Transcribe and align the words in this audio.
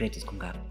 Secretos 0.00 0.24
con 0.24 0.38
Gabo. 0.38 0.69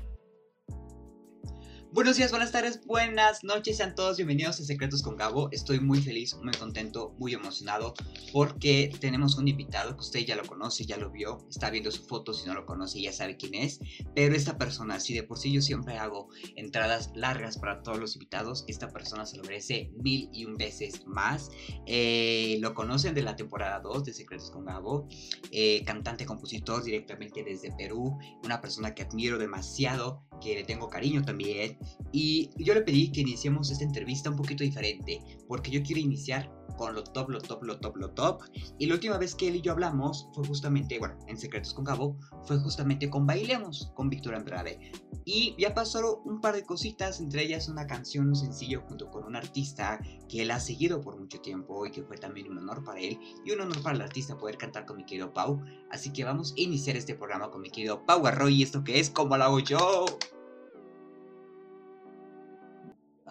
Buenos 1.91 2.17
días, 2.17 2.29
buenas 2.29 2.51
tardes, 2.51 2.85
buenas 2.85 3.43
noches, 3.43 3.77
sean 3.77 3.95
todos 3.95 4.17
bienvenidos 4.17 4.59
a 4.59 4.63
Secretos 4.63 5.01
con 5.01 5.17
Gabo. 5.17 5.49
Estoy 5.51 5.79
muy 5.79 5.99
feliz, 5.99 6.35
muy 6.35 6.53
contento, 6.53 7.15
muy 7.17 7.33
emocionado 7.33 7.95
porque 8.31 8.91
tenemos 9.01 9.37
un 9.37 9.47
invitado 9.47 9.95
que 9.95 10.01
usted 10.01 10.19
ya 10.19 10.35
lo 10.35 10.45
conoce, 10.45 10.85
ya 10.85 10.97
lo 10.97 11.09
vio, 11.09 11.47
está 11.49 11.71
viendo 11.71 11.89
su 11.89 12.03
foto, 12.03 12.31
si 12.31 12.45
no 12.45 12.53
lo 12.53 12.67
conoce 12.67 13.01
ya 13.01 13.11
sabe 13.11 13.37
quién 13.37 13.55
es. 13.55 13.79
Pero 14.13 14.35
esta 14.35 14.59
persona, 14.59 14.99
si 14.99 15.15
de 15.15 15.23
por 15.23 15.39
sí 15.39 15.51
yo 15.51 15.63
siempre 15.63 15.97
hago 15.97 16.29
entradas 16.55 17.09
largas 17.15 17.57
para 17.57 17.81
todos 17.81 17.97
los 17.97 18.15
invitados, 18.15 18.65
esta 18.67 18.89
persona 18.89 19.25
se 19.25 19.37
lo 19.37 19.43
merece 19.43 19.91
mil 19.97 20.29
y 20.31 20.45
un 20.45 20.57
veces 20.57 21.07
más. 21.07 21.49
Eh, 21.87 22.59
lo 22.61 22.75
conocen 22.75 23.15
de 23.15 23.23
la 23.23 23.35
temporada 23.35 23.79
2 23.79 24.03
de 24.03 24.13
Secretos 24.13 24.51
con 24.51 24.63
Gabo, 24.63 25.07
eh, 25.51 25.83
cantante, 25.85 26.27
compositor 26.27 26.83
directamente 26.83 27.43
desde 27.43 27.71
Perú, 27.71 28.15
una 28.43 28.61
persona 28.61 28.93
que 28.93 29.01
admiro 29.01 29.39
demasiado, 29.39 30.23
que 30.39 30.53
le 30.53 30.63
tengo 30.63 30.87
cariño 30.87 31.23
también 31.23 31.78
y 32.11 32.49
yo 32.57 32.73
le 32.73 32.81
pedí 32.81 33.11
que 33.11 33.21
iniciemos 33.21 33.71
esta 33.71 33.83
entrevista 33.83 34.29
un 34.29 34.35
poquito 34.35 34.63
diferente, 34.63 35.21
porque 35.47 35.71
yo 35.71 35.83
quiero 35.83 36.01
iniciar 36.01 36.51
con 36.79 36.95
lo 36.95 37.03
top, 37.03 37.29
lo 37.29 37.41
top, 37.41 37.63
lo 37.63 37.77
top, 37.77 37.97
lo 37.97 38.11
top. 38.11 38.43
Y 38.77 38.85
la 38.85 38.93
última 38.93 39.17
vez 39.17 39.35
que 39.35 39.49
él 39.49 39.57
y 39.57 39.61
yo 39.61 39.73
hablamos 39.73 40.29
fue 40.33 40.47
justamente, 40.47 40.97
bueno, 40.97 41.17
en 41.27 41.37
Secretos 41.37 41.73
con 41.73 41.83
Cabo, 41.83 42.17
fue 42.45 42.57
justamente 42.59 43.09
con 43.09 43.27
Bailemos, 43.27 43.91
con 43.95 44.09
Víctor 44.09 44.35
Andrade. 44.35 44.93
Y 45.25 45.55
ya 45.59 45.73
pasó 45.73 46.21
un 46.23 46.39
par 46.39 46.55
de 46.55 46.63
cositas, 46.63 47.19
entre 47.19 47.43
ellas 47.43 47.67
una 47.67 47.85
canción, 47.85 48.29
un 48.29 48.35
sencillo 48.35 48.81
junto 48.87 49.11
con 49.11 49.25
un 49.25 49.35
artista 49.35 49.99
que 50.29 50.43
él 50.43 50.51
ha 50.51 50.59
seguido 50.61 51.01
por 51.01 51.19
mucho 51.19 51.41
tiempo 51.41 51.85
y 51.85 51.91
que 51.91 52.03
fue 52.03 52.17
también 52.17 52.49
un 52.49 52.59
honor 52.59 52.81
para 52.85 53.01
él 53.01 53.19
y 53.45 53.51
un 53.51 53.59
honor 53.59 53.81
para 53.81 53.97
el 53.97 54.01
artista 54.01 54.37
poder 54.37 54.57
cantar 54.57 54.85
con 54.85 54.95
mi 54.95 55.05
querido 55.05 55.33
Pau. 55.33 55.61
Así 55.91 56.13
que 56.13 56.23
vamos 56.23 56.53
a 56.57 56.61
iniciar 56.61 56.95
este 56.95 57.13
programa 57.13 57.51
con 57.51 57.61
mi 57.61 57.69
querido 57.69 58.05
Pau 58.05 58.25
Arroy 58.25 58.55
y 58.55 58.63
esto 58.63 58.85
que 58.85 58.99
es 58.99 59.09
como 59.09 59.35
lo 59.35 59.43
hago 59.43 59.59
yo. 59.59 60.05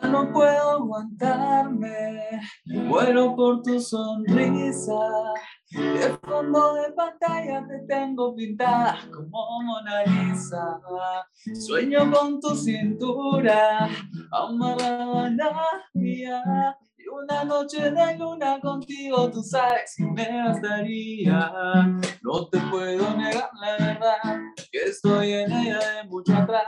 No 0.03 0.33
puedo 0.33 0.71
aguantarme, 0.71 2.41
muero 2.67 3.35
por 3.35 3.63
tu 3.63 3.81
sonrisa. 3.81 4.99
De 5.71 6.19
fondo 6.25 6.75
de 6.75 6.93
pantalla 6.93 7.67
te 7.67 7.81
tengo 7.87 8.35
pintada 8.35 8.99
como 9.13 9.63
Mona 9.63 10.05
Lisa. 10.05 10.81
Sueño 11.55 12.11
con 12.11 12.41
tu 12.41 12.55
cintura, 12.55 13.89
amarrada 14.31 15.31
la 15.31 15.53
mía. 15.95 16.77
Una 17.11 17.45
noche 17.45 17.91
de 17.91 18.17
luna 18.17 18.59
contigo, 18.61 19.31
tú 19.31 19.43
sabes 19.43 19.95
que 19.97 20.05
me 20.05 20.43
bastaría. 20.45 21.51
No 22.23 22.49
te 22.51 22.59
puedo 22.71 23.17
negar 23.17 23.51
la 23.61 23.77
verdad, 23.79 24.39
que 24.71 24.79
estoy 24.79 25.33
en 25.33 25.53
ella 25.53 25.79
de 25.79 26.09
mucho 26.09 26.35
atrás. 26.35 26.67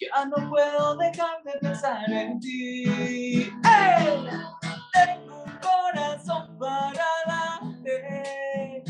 Ya 0.00 0.24
no 0.26 0.48
puedo 0.48 0.96
dejar 0.96 1.42
de 1.44 1.52
pensar 1.60 2.10
en 2.10 2.38
ti. 2.40 3.52
Tengo 4.92 5.44
un 5.44 5.52
corazón 5.60 6.58
para 6.58 7.04
darte 7.26 8.84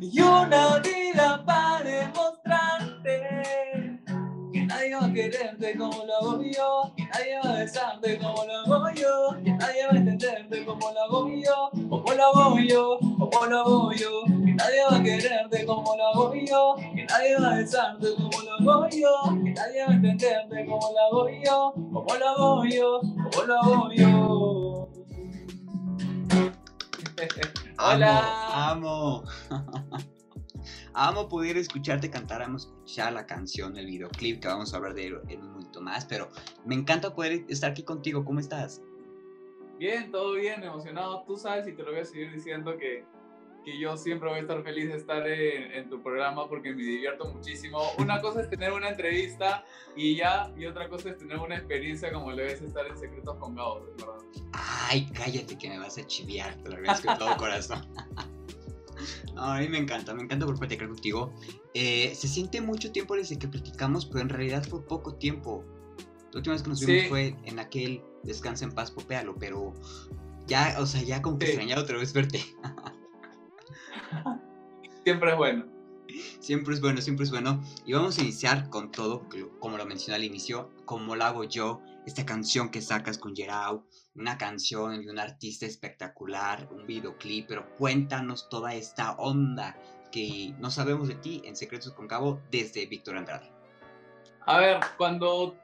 y 0.00 0.20
una 0.20 0.78
vida 0.78 1.44
para 1.44 1.82
demostrarte 1.82 3.20
que 4.52 4.66
nadie 4.66 4.94
va 4.94 5.06
a 5.06 5.12
quererte 5.12 5.76
como 5.76 6.04
lo 6.04 6.16
hago 6.16 6.42
yo, 6.42 6.92
que 6.96 7.04
nadie 7.06 7.38
va 7.42 7.50
a 7.50 7.58
besarte 7.58 8.18
como 8.18 8.44
lo 8.44 8.74
hago 8.74 8.90
yo, 8.94 9.36
como 12.02 12.12
lo 12.12 12.24
hago 12.24 12.58
yo, 12.58 12.98
como 12.98 13.46
lo 13.46 13.58
hago 13.60 13.92
yo, 13.92 14.24
que 14.24 14.54
nadie 14.54 14.80
va 14.90 14.96
a 14.96 15.02
quererte 15.02 15.64
como 15.64 15.96
lo 15.96 16.06
hago 16.08 16.34
yo, 16.34 16.74
que 16.76 17.04
nadie 17.04 17.38
va 17.38 17.52
a 17.52 17.56
besarte 17.58 18.08
como 18.16 18.42
lo 18.42 18.72
hago 18.72 18.88
yo, 18.90 19.44
que 19.44 19.50
nadie 19.52 19.84
va 19.84 19.90
a 19.90 19.94
entenderte 19.94 20.66
como 20.66 20.90
lo 20.92 21.00
hago 21.00 21.28
yo, 21.44 21.74
como 21.92 22.14
lo 22.16 22.28
hago 22.28 22.64
yo, 22.64 23.00
como 23.00 23.46
lo 23.46 23.62
hago 23.62 23.92
yo. 23.92 24.88
Hola. 27.78 28.70
Amo, 28.70 29.22
amo. 29.50 29.98
amo 30.94 31.28
poder 31.28 31.56
escucharte 31.58 32.10
cantar, 32.10 32.42
amo 32.42 32.56
escuchar 32.56 33.12
la 33.12 33.24
canción, 33.26 33.76
el 33.76 33.86
videoclip, 33.86 34.40
que 34.40 34.48
vamos 34.48 34.74
a 34.74 34.78
hablar 34.78 34.94
de 34.94 35.06
él 35.06 35.18
en 35.28 35.42
un 35.42 35.52
momento 35.52 35.80
más, 35.80 36.04
pero 36.06 36.28
me 36.64 36.74
encanta 36.74 37.14
poder 37.14 37.44
estar 37.48 37.70
aquí 37.70 37.84
contigo. 37.84 38.24
¿Cómo 38.24 38.40
estás? 38.40 38.80
Bien, 39.78 40.10
todo 40.10 40.34
bien, 40.34 40.62
emocionado. 40.62 41.24
Tú 41.26 41.36
sabes 41.36 41.66
y 41.66 41.72
te 41.72 41.82
lo 41.82 41.90
voy 41.90 42.00
a 42.00 42.04
seguir 42.04 42.32
diciendo 42.32 42.76
que, 42.76 43.04
que 43.64 43.78
yo 43.78 43.96
siempre 43.96 44.28
voy 44.28 44.38
a 44.38 44.42
estar 44.42 44.62
feliz 44.62 44.88
de 44.88 44.96
estar 44.96 45.26
en, 45.26 45.72
en, 45.72 45.90
tu 45.90 46.02
programa 46.02 46.48
porque 46.48 46.72
me 46.72 46.82
divierto 46.82 47.24
muchísimo. 47.32 47.80
Una 47.98 48.20
cosa 48.20 48.42
es 48.42 48.50
tener 48.50 48.72
una 48.72 48.90
entrevista 48.90 49.64
y 49.96 50.16
ya, 50.16 50.52
y 50.56 50.66
otra 50.66 50.88
cosa 50.88 51.10
es 51.10 51.18
tener 51.18 51.38
una 51.38 51.56
experiencia 51.56 52.12
como 52.12 52.30
lo 52.30 52.42
es 52.42 52.62
estar 52.62 52.86
en 52.86 52.96
Secretos 52.96 53.36
con 53.38 53.54
Gabo, 53.54 53.86
¿verdad? 53.98 54.14
Ay, 54.52 55.06
cállate 55.12 55.58
que 55.58 55.68
me 55.68 55.78
vas 55.78 55.98
a 55.98 56.06
chiviar, 56.06 56.54
te 56.62 56.68
lo 56.68 56.76
agradezco 56.76 57.10
de 57.12 57.18
todo 57.18 57.36
corazón. 57.36 57.84
A 59.36 59.58
mí 59.58 59.68
me 59.68 59.78
encanta, 59.78 60.14
me 60.14 60.22
encanta 60.22 60.46
por 60.46 60.58
platicar 60.58 60.88
contigo. 60.88 61.32
Eh, 61.74 62.14
se 62.14 62.28
siente 62.28 62.60
mucho 62.60 62.92
tiempo 62.92 63.16
desde 63.16 63.36
que 63.38 63.48
platicamos, 63.48 64.06
pero 64.06 64.20
en 64.20 64.28
realidad 64.28 64.64
fue 64.64 64.84
poco 64.86 65.16
tiempo. 65.16 65.64
La 66.32 66.38
última 66.38 66.54
vez 66.54 66.62
que 66.62 66.68
nos 66.68 66.80
vimos 66.80 67.02
Sí. 67.02 67.08
fue 67.08 67.36
en 67.44 67.58
aquel 67.58 68.02
Descansa 68.24 68.64
en 68.64 68.72
paz, 68.72 68.90
popéalo, 68.90 69.36
pero 69.36 69.72
ya, 70.46 70.76
o 70.78 70.86
sea, 70.86 71.02
ya 71.02 71.22
como 71.22 71.38
que 71.38 71.46
Sí. 71.46 71.52
extrañaba 71.52 71.82
otra 71.82 71.98
vez 71.98 72.12
verte. 72.12 72.42
Siempre 75.04 75.30
es 75.32 75.36
bueno. 75.36 75.66
Siempre 76.40 76.74
es 76.74 76.80
bueno, 76.80 77.00
siempre 77.00 77.24
es 77.24 77.30
bueno. 77.30 77.62
Y 77.84 77.92
vamos 77.92 78.18
a 78.18 78.22
iniciar 78.22 78.68
con 78.70 78.90
todo, 78.90 79.26
como 79.58 79.76
lo 79.76 79.86
mencioné 79.86 80.16
al 80.16 80.24
inicio, 80.24 80.70
como 80.84 81.16
lo 81.16 81.24
hago 81.24 81.44
yo, 81.44 81.80
esta 82.06 82.24
canción 82.26 82.70
que 82.70 82.82
sacas 82.82 83.18
con 83.18 83.34
Gerau, 83.34 83.84
una 84.14 84.36
canción 84.38 85.04
de 85.04 85.10
un 85.10 85.18
artista 85.18 85.66
espectacular, 85.66 86.68
un 86.70 86.86
videoclip, 86.86 87.48
pero 87.48 87.68
cuéntanos 87.76 88.48
toda 88.48 88.74
esta 88.74 89.12
onda 89.12 89.76
que 90.12 90.54
no 90.58 90.70
sabemos 90.70 91.08
de 91.08 91.14
ti 91.16 91.42
en 91.44 91.56
Secretos 91.56 91.92
con 91.94 92.06
Cabo 92.06 92.40
desde 92.50 92.86
Víctor 92.86 93.16
Andrade. 93.16 93.50
A 94.46 94.58
ver, 94.58 94.80
cuando 94.98 95.56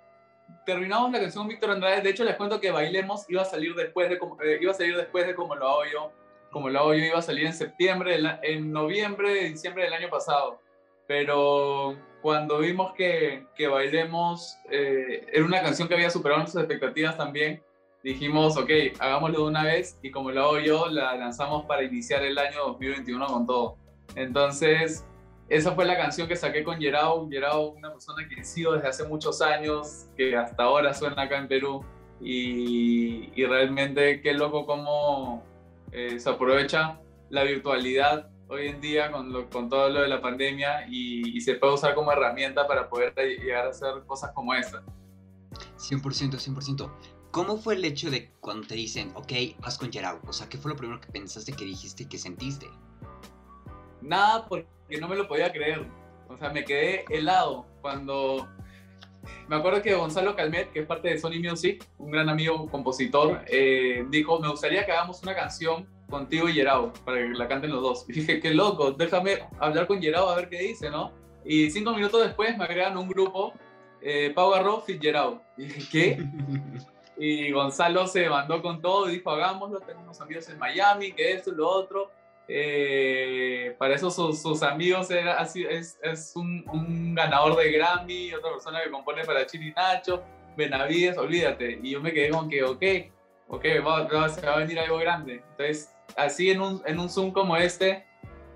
terminamos 0.64 1.10
la 1.12 1.20
canción 1.20 1.48
Víctor 1.48 1.70
Andrade, 1.70 2.02
de 2.02 2.10
hecho 2.10 2.24
les 2.24 2.36
cuento 2.36 2.60
que 2.60 2.70
Bailemos 2.70 3.28
iba 3.28 3.42
a 3.42 3.44
salir 3.44 3.74
después 3.74 4.08
de 4.08 4.18
como, 4.18 4.40
eh, 4.42 4.58
iba 4.60 4.72
a 4.72 4.74
salir 4.74 4.96
después 4.96 5.26
de 5.26 5.34
como 5.34 5.54
lo 5.54 5.68
hago 5.68 5.82
yo. 5.92 6.12
Como 6.50 6.68
lo 6.68 6.80
hago 6.80 6.94
yo 6.94 7.04
iba 7.04 7.18
a 7.18 7.22
salir 7.22 7.46
en 7.46 7.54
septiembre, 7.54 8.18
en 8.42 8.72
noviembre, 8.72 9.44
diciembre 9.44 9.84
del 9.84 9.92
año 9.92 10.08
pasado. 10.08 10.60
Pero 11.06 11.96
cuando 12.22 12.58
vimos 12.58 12.92
que, 12.94 13.46
que 13.54 13.68
Bailemos 13.68 14.56
eh, 14.70 15.26
era 15.32 15.44
una 15.44 15.62
canción 15.62 15.88
que 15.88 15.94
había 15.94 16.10
superado 16.10 16.40
nuestras 16.40 16.64
expectativas 16.64 17.16
también, 17.16 17.62
dijimos, 18.02 18.56
ok, 18.56 18.70
hagámoslo 18.98 19.38
de 19.38 19.44
una 19.44 19.64
vez 19.64 19.98
y 20.02 20.10
como 20.10 20.30
lo 20.30 20.42
hago 20.42 20.58
yo, 20.58 20.88
la 20.88 21.14
lanzamos 21.16 21.66
para 21.66 21.82
iniciar 21.82 22.22
el 22.24 22.38
año 22.38 22.58
2021 22.66 23.26
con 23.26 23.46
todo. 23.46 23.76
Entonces, 24.16 25.04
esa 25.50 25.72
fue 25.74 25.84
la 25.84 25.96
canción 25.96 26.26
que 26.28 26.36
saqué 26.36 26.64
con 26.64 26.78
Gerao. 26.78 27.28
Gerao, 27.28 27.70
una 27.72 27.92
persona 27.92 28.26
que 28.28 28.42
sigo 28.44 28.72
desde 28.72 28.88
hace 28.88 29.04
muchos 29.04 29.42
años, 29.42 30.06
que 30.16 30.36
hasta 30.36 30.62
ahora 30.62 30.94
suena 30.94 31.22
acá 31.22 31.36
en 31.38 31.48
Perú. 31.48 31.84
Y, 32.22 33.32
y 33.34 33.44
realmente 33.46 34.20
qué 34.20 34.32
loco 34.34 34.64
cómo 34.66 35.42
eh, 35.92 36.18
se 36.20 36.28
aprovecha 36.30 37.00
la 37.30 37.44
virtualidad 37.44 38.30
hoy 38.48 38.68
en 38.68 38.80
día 38.80 39.10
con, 39.10 39.32
lo- 39.32 39.48
con 39.48 39.68
todo 39.68 39.88
lo 39.88 40.02
de 40.02 40.08
la 40.08 40.20
pandemia 40.20 40.86
y, 40.88 41.36
y 41.36 41.40
se 41.40 41.54
puede 41.54 41.74
usar 41.74 41.94
como 41.94 42.12
herramienta 42.12 42.66
para 42.66 42.88
poder 42.88 43.14
llegar 43.16 43.66
a 43.66 43.70
hacer 43.70 44.02
cosas 44.06 44.32
como 44.32 44.52
esta. 44.54 44.82
100%, 45.78 46.02
100%. 46.38 46.90
¿Cómo 47.30 47.56
fue 47.56 47.74
el 47.76 47.84
hecho 47.84 48.10
de 48.10 48.32
cuando 48.40 48.66
te 48.66 48.74
dicen, 48.74 49.12
ok, 49.14 49.32
vas 49.60 49.78
con 49.78 49.90
Gerau? 49.92 50.18
O 50.26 50.32
sea, 50.32 50.48
¿qué 50.48 50.58
fue 50.58 50.72
lo 50.72 50.76
primero 50.76 51.00
que 51.00 51.10
pensaste, 51.12 51.52
que 51.52 51.64
dijiste, 51.64 52.08
que 52.08 52.18
sentiste? 52.18 52.66
Nada 54.02 54.46
porque 54.46 54.68
no 54.98 55.08
me 55.08 55.16
lo 55.16 55.28
podía 55.28 55.52
creer. 55.52 55.86
O 56.28 56.36
sea, 56.36 56.50
me 56.50 56.64
quedé 56.64 57.04
helado 57.10 57.66
cuando... 57.80 58.48
Me 59.48 59.56
acuerdo 59.56 59.82
que 59.82 59.94
Gonzalo 59.94 60.34
Calmet, 60.34 60.72
que 60.72 60.80
es 60.80 60.86
parte 60.86 61.08
de 61.08 61.18
Sony 61.18 61.40
Music, 61.42 61.84
un 61.98 62.10
gran 62.10 62.28
amigo 62.28 62.66
compositor, 62.68 63.42
eh, 63.48 64.04
dijo, 64.08 64.38
me 64.40 64.48
gustaría 64.48 64.86
que 64.86 64.92
hagamos 64.92 65.22
una 65.22 65.34
canción 65.34 65.86
contigo 66.08 66.48
y 66.48 66.54
Gerao, 66.54 66.92
para 67.04 67.18
que 67.18 67.28
la 67.28 67.46
canten 67.46 67.70
los 67.70 67.82
dos. 67.82 68.06
Y 68.08 68.14
dije, 68.14 68.40
qué 68.40 68.54
loco, 68.54 68.92
déjame 68.92 69.40
hablar 69.58 69.86
con 69.86 70.00
Gerao 70.00 70.28
a 70.30 70.36
ver 70.36 70.48
qué 70.48 70.58
dice, 70.60 70.90
¿no? 70.90 71.12
Y 71.44 71.70
cinco 71.70 71.92
minutos 71.92 72.22
después 72.22 72.56
me 72.56 72.64
agregan 72.64 72.96
un 72.96 73.08
grupo, 73.08 73.52
eh, 74.00 74.32
Pau 74.34 74.50
Garro, 74.50 74.80
Fit 74.80 75.02
Gerao. 75.02 75.42
Y 75.58 75.64
dije, 75.64 75.82
¿qué? 75.90 76.24
Y 77.22 77.52
Gonzalo 77.52 78.06
se 78.06 78.30
mandó 78.30 78.62
con 78.62 78.80
todo 78.80 79.10
y 79.10 79.16
dijo, 79.16 79.30
hagámoslo, 79.30 79.78
tengo 79.80 80.00
unos 80.00 80.18
amigos 80.22 80.48
en 80.48 80.58
Miami, 80.58 81.12
que 81.12 81.32
esto 81.32 81.52
lo 81.52 81.68
otro. 81.68 82.10
Eh, 82.52 83.76
para 83.78 83.94
eso 83.94 84.10
sus, 84.10 84.42
sus 84.42 84.64
amigos 84.64 85.08
era, 85.12 85.38
así, 85.38 85.64
es, 85.64 85.96
es 86.02 86.32
un, 86.34 86.64
un, 86.72 87.14
ganador 87.14 87.56
de 87.56 87.70
Grammy, 87.70 88.34
otra 88.34 88.50
persona 88.50 88.82
que 88.82 88.90
compone 88.90 89.24
para 89.24 89.46
Chili 89.46 89.72
Nacho, 89.72 90.24
Benavides, 90.56 91.16
olvídate. 91.16 91.78
Y 91.80 91.92
yo 91.92 92.00
me 92.00 92.12
quedé 92.12 92.30
con 92.30 92.48
que, 92.48 92.64
ok, 92.64 92.82
ok, 93.50 93.64
va, 93.86 94.02
va, 94.02 94.28
se 94.28 94.44
va 94.44 94.54
a 94.54 94.58
venir 94.58 94.80
algo 94.80 94.98
grande. 94.98 95.44
Entonces, 95.50 95.94
así 96.16 96.50
en 96.50 96.60
un, 96.60 96.82
en 96.86 96.98
un 96.98 97.08
Zoom 97.08 97.30
como 97.30 97.56
este, 97.56 98.04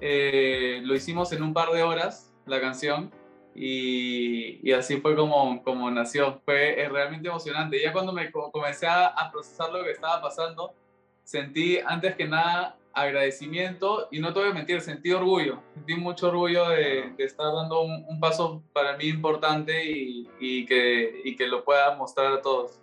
eh, 0.00 0.80
lo 0.82 0.96
hicimos 0.96 1.30
en 1.32 1.44
un 1.44 1.54
par 1.54 1.70
de 1.70 1.84
horas, 1.84 2.32
la 2.46 2.60
canción, 2.60 3.12
Y, 3.54 4.58
y, 4.68 4.72
así 4.72 4.96
fue 4.96 5.14
como, 5.14 5.62
como 5.62 5.88
nació. 5.92 6.40
Fue 6.44 6.82
es 6.82 6.90
realmente 6.90 7.28
emocionante. 7.28 7.80
Ya 7.80 7.92
cuando 7.92 8.12
me 8.12 8.32
comencé 8.32 8.88
a, 8.88 9.06
a, 9.06 9.30
procesar 9.30 9.70
lo 9.70 9.84
que 9.84 9.92
estaba 9.92 10.20
pasando, 10.20 10.74
sentí 11.22 11.78
antes 11.86 12.16
que 12.16 12.26
nada 12.26 12.76
agradecimiento 12.94 14.08
y 14.10 14.20
no 14.20 14.32
te 14.32 14.40
voy 14.40 14.50
a 14.50 14.54
mentir, 14.54 14.80
sentí 14.80 15.10
orgullo. 15.12 15.62
Sentí 15.74 15.94
mucho 15.96 16.28
orgullo 16.28 16.68
de, 16.68 17.12
de 17.16 17.24
estar 17.24 17.52
dando 17.52 17.82
un, 17.82 18.04
un, 18.08 18.20
paso 18.20 18.62
para 18.72 18.96
mí 18.96 19.06
importante 19.06 19.90
y, 19.90 20.28
y, 20.40 20.64
que, 20.66 21.22
y 21.24 21.36
que 21.36 21.46
lo 21.46 21.64
pueda 21.64 21.96
mostrar 21.96 22.32
a 22.32 22.40
todos. 22.40 22.80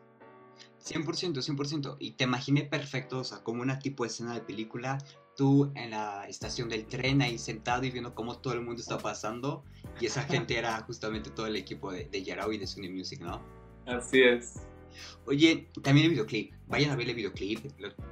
100%, 0.83 1.05
100%. 1.05 1.95
Y 1.99 2.11
te 2.11 2.25
imaginé 2.25 2.63
perfecto, 2.63 3.19
o 3.19 3.23
sea, 3.23 3.43
como 3.43 3.61
una 3.61 3.79
tipo 3.79 4.03
de 4.03 4.09
escena 4.09 4.33
de 4.33 4.41
película, 4.41 4.97
tú 5.37 5.71
en 5.75 5.91
la 5.91 6.27
estación 6.27 6.69
del 6.69 6.85
tren 6.85 7.21
ahí 7.21 7.37
sentado 7.37 7.83
y 7.85 7.91
viendo 7.91 8.13
cómo 8.13 8.37
todo 8.39 8.53
el 8.53 8.61
mundo 8.61 8.81
está 8.81 8.97
pasando. 8.97 9.63
Y 9.99 10.07
esa 10.07 10.23
gente 10.23 10.57
era 10.57 10.79
justamente 10.81 11.29
todo 11.29 11.45
el 11.45 11.55
equipo 11.55 11.91
de, 11.91 12.05
de 12.05 12.23
Yarao 12.23 12.51
y 12.51 12.57
de 12.57 12.67
Sony 12.67 12.89
Music, 12.91 13.21
¿no? 13.21 13.41
Así 13.85 14.21
es. 14.21 14.67
Oye, 15.25 15.67
también 15.81 16.05
el 16.05 16.11
videoclip. 16.11 16.53
Vayan 16.67 16.91
a 16.91 16.95
ver 16.95 17.09
el 17.09 17.15
videoclip. 17.15 17.59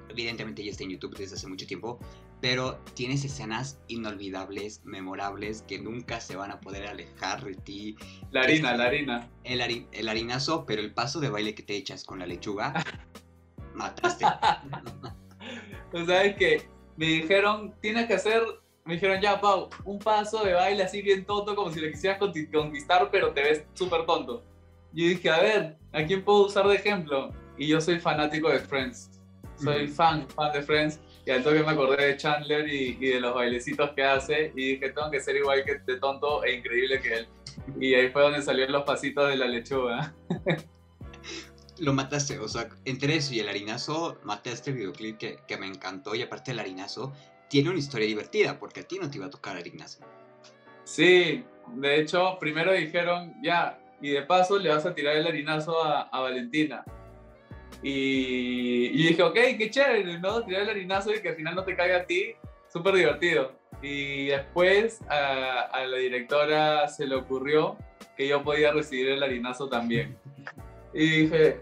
Evidentemente 0.10 0.64
ya 0.64 0.72
está 0.72 0.84
en 0.84 0.92
YouTube 0.92 1.16
desde 1.18 1.36
hace 1.36 1.48
mucho 1.48 1.68
tiempo. 1.68 2.00
Pero 2.42 2.78
tienes 2.94 3.26
escenas 3.26 3.80
inolvidables, 3.88 4.82
memorables, 4.86 5.64
que 5.64 5.80
nunca 5.80 6.22
se 6.22 6.36
van 6.36 6.52
a 6.52 6.62
poder 6.62 6.88
alejar 6.88 7.44
de 7.44 7.56
ti. 7.56 7.96
La 8.32 8.42
harina, 8.42 8.76
la 8.76 8.86
harina. 8.86 9.30
El, 9.44 9.62
hari, 9.62 9.88
el 9.92 10.08
harinazo, 10.08 10.66
pero 10.66 10.82
el 10.82 10.94
paso 10.94 11.20
de 11.20 11.30
baile 11.30 11.54
que 11.54 11.64
te 11.64 11.76
echas 11.76 12.04
con 12.06 12.20
la 12.20 12.26
lechuga, 12.26 12.74
mataste. 13.74 14.26
pues 15.92 16.08
sabes 16.08 16.36
que 16.38 16.70
me 16.96 17.06
dijeron, 17.08 17.74
tienes 17.82 18.08
que 18.08 18.14
hacer, 18.14 18.42
me 18.86 18.96
dijeron, 18.96 19.22
ya, 19.22 19.40
Pau, 19.40 19.70
un 19.86 20.00
paso 20.00 20.44
de 20.44 20.54
baile 20.54 20.84
así 20.84 21.02
bien 21.02 21.26
tonto, 21.26 21.56
como 21.56 21.72
si 21.72 21.80
le 21.80 21.92
quisieras 21.92 22.20
conquistar, 22.20 23.10
pero 23.12 23.32
te 23.34 23.42
ves 23.42 23.66
súper 23.74 24.06
tonto. 24.06 24.44
Yo 24.94 25.06
dije, 25.06 25.30
a 25.30 25.40
ver, 25.40 25.78
¿a 25.94 26.04
quién 26.04 26.24
puedo 26.24 26.48
usar 26.48 26.68
de 26.68 26.76
ejemplo? 26.76 27.32
Y 27.58 27.68
yo 27.68 27.80
soy 27.80 28.00
fanático 28.00 28.50
de 28.50 28.60
Friends. 28.60 29.12
Soy 29.56 29.88
fan, 29.88 30.28
fan 30.30 30.52
de 30.54 30.62
Friends. 30.62 31.00
Y 31.26 31.32
al 31.32 31.44
toque 31.44 31.62
me 31.62 31.72
acordé 31.72 32.06
de 32.08 32.18
Chandler 32.18 32.68
y, 32.68 32.98
y, 33.00 33.10
de 33.10 33.20
los 33.20 33.36
bailecitos 33.36 33.92
que 33.92 34.04
hace. 34.04 34.52
Y 34.56 34.74
dije, 34.74 34.90
tengo 34.90 35.12
que 35.12 35.20
ser 35.20 35.36
igual 35.36 35.64
que 35.64 35.80
de 35.80 36.00
tonto 36.00 36.44
e 36.44 36.56
increíble 36.56 37.00
que 37.02 37.14
él. 37.14 37.28
Y 37.80 37.94
ahí 37.94 38.10
fue 38.10 38.22
donde 38.22 38.42
salieron 38.42 38.72
los 38.72 38.84
pasitos 38.84 39.30
de 39.30 39.36
la 39.36 39.46
lechuga. 39.48 40.14
Lo 41.80 41.94
mataste, 41.94 42.40
o 42.40 42.48
sea, 42.48 42.68
entre 42.84 43.16
eso 43.16 43.34
y 43.34 43.40
el 43.40 43.48
harinazo, 43.48 44.18
maté 44.24 44.52
este 44.52 44.74
videoclip 44.74 45.18
que, 45.18 45.38
que 45.48 45.58
me 45.58 45.66
encantó. 45.66 46.14
Y 46.14 46.22
aparte, 46.22 46.52
el 46.52 46.60
harinazo 46.60 47.14
tiene 47.50 47.70
una 47.70 47.80
historia 47.80 48.08
divertida, 48.08 48.60
porque 48.60 48.82
a 48.82 48.84
ti 48.84 49.00
no 49.00 49.10
te 49.10 49.18
iba 49.18 49.28
a 49.28 49.30
tocar 49.30 49.56
harinazo. 49.56 50.00
Sí, 50.84 51.46
de 51.76 52.02
hecho, 52.02 52.38
primero 52.40 52.74
dijeron, 52.74 53.34
ya, 53.42 53.79
y 54.02 54.12
de 54.12 54.22
paso 54.24 54.58
le 54.58 54.70
vas 54.70 54.86
a 54.86 54.94
tirar 54.94 55.16
el 55.16 55.28
harinazo 55.28 55.84
a, 55.84 56.04
a 56.04 56.20
Valentina. 56.22 56.84
Y, 57.82 58.88
y, 58.88 59.08
dije, 59.08 59.24
ok, 59.24 59.36
qué 59.58 59.70
chévere, 59.70 60.20
¿no? 60.20 60.44
Tirar 60.44 60.64
el 60.64 60.70
harinazo 60.70 61.14
y 61.14 61.22
que 61.22 61.30
al 61.30 61.36
final 61.36 61.56
no 61.56 61.64
te 61.64 61.76
caiga 61.76 61.98
a 61.98 62.06
ti, 62.06 62.34
súper 62.72 62.96
divertido. 62.96 63.54
Y 63.82 64.28
después 64.28 65.02
a, 65.10 65.62
a, 65.62 65.86
la 65.86 65.98
directora 65.98 66.88
se 66.88 67.08
le 67.08 67.16
ocurrió 67.16 67.78
que 68.18 68.28
yo 68.28 68.44
podía 68.44 68.72
recibir 68.72 69.10
el 69.10 69.24
harinazo 69.24 69.70
también. 69.70 70.18
Y 70.94 71.22
dije, 71.22 71.62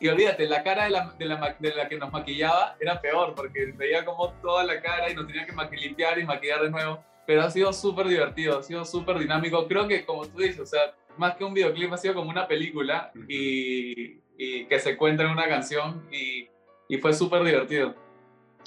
y 0.00 0.08
olvídate, 0.08 0.48
la 0.48 0.62
cara 0.62 0.84
de 0.84 0.90
la, 0.90 1.14
de 1.18 1.24
la, 1.26 1.56
de 1.58 1.74
la 1.74 1.88
que 1.88 1.96
nos 1.96 2.12
maquillaba 2.12 2.76
era 2.80 3.00
peor, 3.00 3.34
porque 3.34 3.72
veía 3.76 4.04
como 4.04 4.32
toda 4.34 4.64
la 4.64 4.80
cara 4.80 5.10
y 5.10 5.14
nos 5.14 5.26
tenía 5.26 5.46
que 5.46 5.76
limpiar 5.76 6.18
y 6.18 6.24
maquillar 6.24 6.62
de 6.62 6.70
nuevo 6.70 7.04
pero 7.28 7.42
ha 7.42 7.50
sido 7.50 7.74
súper 7.74 8.08
divertido, 8.08 8.58
ha 8.58 8.62
sido 8.62 8.86
súper 8.86 9.18
dinámico. 9.18 9.68
Creo 9.68 9.86
que, 9.86 10.06
como 10.06 10.26
tú 10.26 10.38
dices, 10.38 10.60
o 10.60 10.64
sea, 10.64 10.94
más 11.18 11.36
que 11.36 11.44
un 11.44 11.52
videoclip, 11.52 11.92
ha 11.92 11.98
sido 11.98 12.14
como 12.14 12.30
una 12.30 12.48
película 12.48 13.12
y, 13.28 14.22
y 14.38 14.64
que 14.64 14.80
se 14.80 14.96
cuenta 14.96 15.24
en 15.24 15.32
una 15.32 15.46
canción 15.46 16.08
y, 16.10 16.48
y 16.88 16.96
fue 16.96 17.12
súper 17.12 17.44
divertido. 17.44 17.94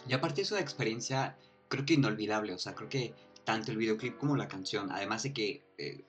Y 0.08 0.14
aparte 0.14 0.44
es 0.44 0.52
una 0.52 0.62
experiencia, 0.62 1.36
creo 1.70 1.86
que 1.88 1.96
inolvidable, 1.96 2.54
o 2.54 2.60
sea, 2.60 2.76
creo 2.76 2.88
que 2.88 3.16
tanto 3.46 3.72
el 3.72 3.78
videoclip 3.78 4.20
como 4.20 4.36
la 4.36 4.48
canción, 4.48 4.92
además 4.92 5.24
de 5.24 5.34
que 5.34 5.64
eh, 5.80 6.06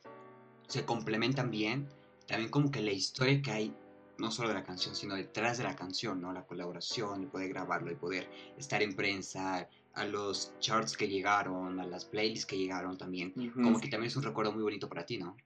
se 0.68 0.84
complementan 0.84 1.50
bien, 1.50 1.88
también 2.26 2.50
como 2.50 2.70
que 2.70 2.82
la 2.82 2.92
historia 2.92 3.40
que 3.40 3.50
hay, 3.50 3.74
no 4.22 4.30
solo 4.30 4.48
de 4.50 4.54
la 4.54 4.62
canción, 4.62 4.94
sino 4.94 5.16
detrás 5.16 5.58
de 5.58 5.64
la 5.64 5.74
canción, 5.74 6.20
¿no? 6.20 6.32
La 6.32 6.46
colaboración, 6.46 7.22
el 7.22 7.28
poder 7.28 7.48
grabarlo, 7.48 7.90
el 7.90 7.96
poder 7.96 8.30
estar 8.56 8.80
en 8.80 8.94
prensa, 8.94 9.68
a 9.94 10.04
los 10.06 10.54
charts 10.60 10.96
que 10.96 11.08
llegaron, 11.08 11.80
a 11.80 11.84
las 11.84 12.04
playlists 12.04 12.46
que 12.46 12.56
llegaron 12.56 12.96
también. 12.96 13.32
Uh 13.34 13.40
-huh. 13.40 13.62
Como 13.64 13.80
que 13.80 13.88
también 13.88 14.08
es 14.08 14.16
un 14.16 14.22
recuerdo 14.22 14.52
muy 14.52 14.62
bonito 14.62 14.88
para 14.88 15.04
ti, 15.04 15.18
¿no? 15.18 15.36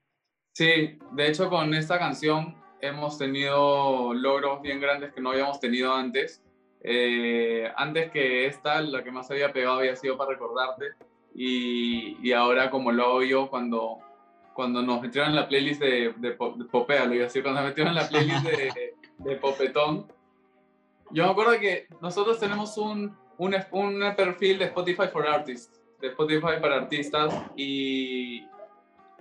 Sí, 0.53 0.99
de 1.11 1.27
hecho 1.27 1.49
con 1.49 1.73
esta 1.73 1.97
canción 1.97 2.55
hemos 2.79 3.17
tenido 3.17 4.13
logros 4.13 4.61
bien 4.61 4.79
grandes 4.79 5.11
que 5.11 5.21
no 5.21 5.31
habíamos 5.31 5.59
tenido 5.59 5.91
antes. 5.93 6.43
Eh, 6.81 7.69
antes 7.75 8.11
que 8.11 8.45
esta, 8.45 8.79
la 8.81 9.03
que 9.03 9.11
más 9.11 9.29
había 9.31 9.51
pegado 9.51 9.79
había 9.79 9.95
sido 9.95 10.17
para 10.17 10.31
recordarte. 10.33 10.85
Y, 11.33 12.17
y 12.21 12.31
ahora 12.31 12.69
como 12.69 12.91
lo 12.91 13.03
hago 13.05 13.23
yo 13.23 13.49
cuando, 13.49 13.99
cuando 14.57 14.81
nos 14.81 14.99
metieron 15.03 15.29
en 15.29 15.35
la 15.35 15.47
playlist 15.47 15.79
de, 15.79 16.15
de, 16.17 16.29
de 16.31 16.65
Popea, 16.65 17.05
iba 17.05 17.13
a 17.13 17.27
decir, 17.27 17.43
cuando 17.43 17.61
nos 17.61 17.69
metieron 17.69 17.95
en 17.95 18.01
la 18.01 18.09
playlist 18.09 18.43
de, 18.43 18.95
de 19.19 19.35
Popetón. 19.35 20.11
Yo 21.11 21.25
me 21.25 21.29
acuerdo 21.29 21.59
que 21.59 21.85
nosotros 22.01 22.39
tenemos 22.39 22.75
un, 22.79 23.15
un, 23.37 23.55
un 23.71 24.15
perfil 24.15 24.57
de 24.57 24.65
Spotify 24.65 25.09
for 25.13 25.27
Artists, 25.27 25.79
de 26.01 26.07
Spotify 26.07 26.59
para 26.59 26.77
artistas, 26.77 27.31
y, 27.55 28.47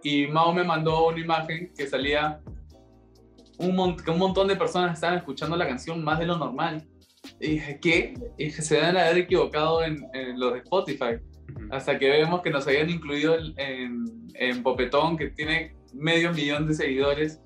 y 0.02 0.26
Mao 0.26 0.54
me 0.54 0.64
mandó 0.64 1.08
una 1.08 1.20
imagen 1.20 1.70
que 1.76 1.86
salía 1.86 2.40
un, 3.58 3.94
que 3.94 4.10
un 4.10 4.18
montón 4.18 4.48
de 4.48 4.56
personas 4.56 4.94
estaban 4.94 5.18
escuchando 5.18 5.54
la 5.54 5.68
canción 5.68 6.02
más 6.02 6.18
de 6.18 6.24
lo 6.24 6.38
normal. 6.38 6.82
Y 7.40 7.50
dije, 7.50 7.78
¿qué? 7.78 8.14
Y 8.38 8.44
dije, 8.46 8.62
se 8.62 8.76
deben 8.76 8.96
haber 8.96 9.18
equivocado 9.18 9.84
en, 9.84 10.02
en 10.14 10.40
los 10.40 10.54
de 10.54 10.60
Spotify. 10.60 11.18
Hasta 11.70 11.98
que 11.98 12.08
vemos 12.08 12.42
que 12.42 12.50
nos 12.50 12.66
habían 12.66 12.90
incluido 12.90 13.36
en, 13.56 14.62
Popetón, 14.62 15.16
que 15.16 15.30
tiene 15.30 15.74
medio 15.92 16.32
millón 16.32 16.66
de 16.66 16.74
seguidores. 16.74 17.40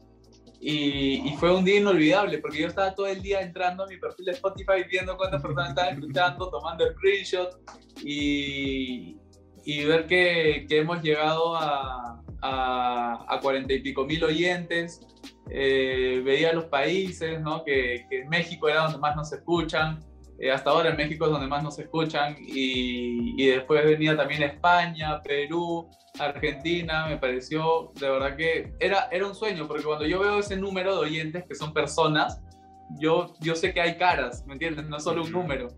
Y, 0.60 1.34
fue 1.38 1.54
un 1.54 1.64
día 1.64 1.78
inolvidable 1.78 2.36
porque 2.38 2.58
yo 2.58 2.66
estaba 2.66 2.94
todo 2.94 3.06
el 3.06 3.22
día 3.22 3.40
entrando 3.40 3.84
a 3.84 3.86
mi 3.86 3.96
perfil 3.96 4.26
de 4.26 4.32
Spotify 4.32 4.84
viendo 4.90 5.16
cuántas 5.16 5.40
personas 5.40 5.70
estaban 5.70 5.94
escuchando, 5.94 6.50
tomando 6.50 6.86
el 6.86 6.92
screenshot 6.94 7.58
y, 8.02 9.16
y 9.64 9.84
ver 9.84 10.06
que, 10.06 10.66
hemos 10.68 11.02
llegado 11.02 11.56
a, 11.56 12.22
a, 12.42 13.26
a 13.26 13.40
40 13.40 13.72
y 13.72 13.78
pico 13.80 14.04
mil 14.04 14.22
oyentes. 14.22 15.00
Eh, 15.48 16.20
veía 16.24 16.52
los 16.52 16.66
países, 16.66 17.40
¿no? 17.40 17.64
que 17.64 18.04
México 18.28 18.68
era 18.68 18.82
donde 18.82 18.98
más 18.98 19.16
nos 19.16 19.32
escuchan. 19.32 20.04
Eh, 20.40 20.50
hasta 20.50 20.70
ahora 20.70 20.88
en 20.88 20.96
México 20.96 21.26
es 21.26 21.30
donde 21.30 21.46
más 21.46 21.62
nos 21.62 21.78
escuchan 21.78 22.34
y, 22.40 23.34
y, 23.36 23.46
después 23.48 23.84
venía 23.84 24.16
también 24.16 24.42
España, 24.42 25.22
Perú, 25.22 25.86
Argentina, 26.18 27.06
me 27.06 27.18
pareció 27.18 27.92
de 28.00 28.08
verdad 28.08 28.36
que 28.36 28.72
era, 28.80 29.08
era 29.12 29.26
un 29.26 29.34
sueño, 29.34 29.68
porque 29.68 29.84
cuando 29.84 30.06
yo 30.06 30.18
veo 30.18 30.38
ese 30.38 30.56
número 30.56 30.94
de 30.94 31.00
oyentes 31.00 31.44
que 31.46 31.54
son 31.54 31.74
personas, 31.74 32.40
yo, 32.98 33.34
yo 33.40 33.54
sé 33.54 33.74
que 33.74 33.82
hay 33.82 33.98
caras, 33.98 34.42
¿me 34.46 34.54
entiendes? 34.54 34.86
No 34.88 34.98
solo 34.98 35.24
un 35.24 35.30
número. 35.30 35.68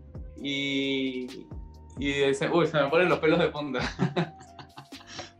Y, 0.41 1.27
y 1.99 2.11
ese, 2.23 2.49
uy, 2.49 2.65
se 2.67 2.81
me 2.81 2.89
ponen 2.89 3.09
los 3.09 3.19
pelos 3.19 3.39
de 3.39 3.49
punta. 3.49 3.81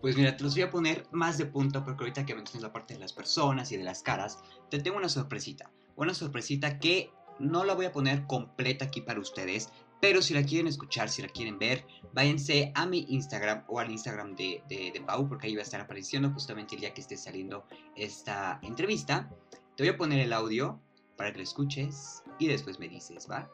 Pues 0.02 0.18
mira, 0.18 0.36
te 0.36 0.44
los 0.44 0.54
voy 0.54 0.64
a 0.64 0.70
poner 0.70 1.08
más 1.14 1.38
de 1.38 1.46
punta 1.46 1.82
porque 1.86 2.04
ahorita 2.04 2.26
que 2.26 2.36
mencionas 2.36 2.64
la 2.64 2.74
parte 2.74 2.94
de 2.94 3.00
las 3.00 3.14
personas 3.14 3.72
y 3.72 3.78
de 3.78 3.86
las 3.86 4.04
caras, 4.04 4.44
te 4.70 4.80
tengo 4.80 4.98
una 4.98 5.08
sorpresita. 5.08 5.72
Una 5.96 6.14
sorpresita 6.14 6.78
que 6.78 7.10
no 7.40 7.64
la 7.64 7.74
voy 7.74 7.86
a 7.86 7.92
poner 7.92 8.26
completa 8.28 8.86
aquí 8.86 9.02
para 9.02 9.20
ustedes, 9.20 9.70
pero 10.04 10.22
si 10.22 10.34
la 10.34 10.44
quieren 10.44 10.68
escuchar, 10.68 11.08
si 11.08 11.22
la 11.22 11.30
quieren 11.30 11.58
ver, 11.58 11.86
váyanse 12.12 12.74
a 12.76 12.86
mi 12.86 13.06
Instagram 13.08 13.64
o 13.70 13.80
al 13.80 13.90
Instagram 13.90 14.36
de, 14.36 14.62
de, 14.68 15.02
Pau, 15.06 15.30
porque 15.30 15.48
ahí 15.48 15.56
va 15.56 15.62
a 15.62 15.64
estar 15.64 15.80
apareciendo 15.80 16.30
justamente 16.32 16.76
el 16.76 16.82
día 16.82 16.94
que 16.94 17.00
esté 17.00 17.16
saliendo 17.16 17.66
esta 17.96 18.60
entrevista. 18.64 19.30
Te 19.78 19.84
voy 19.84 19.94
a 19.94 19.98
poner 19.98 20.20
el 20.20 20.34
audio 20.34 20.82
para 21.16 21.32
que 21.32 21.38
lo 21.38 21.44
escuches 21.44 22.22
y 22.38 22.48
después 22.48 22.80
me 22.80 22.90
dices, 22.90 23.28
¿va? 23.32 23.50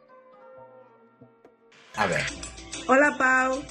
A 1.96 2.08
ver. 2.08 2.26
Hola 2.88 3.16
Pau, 3.16 3.62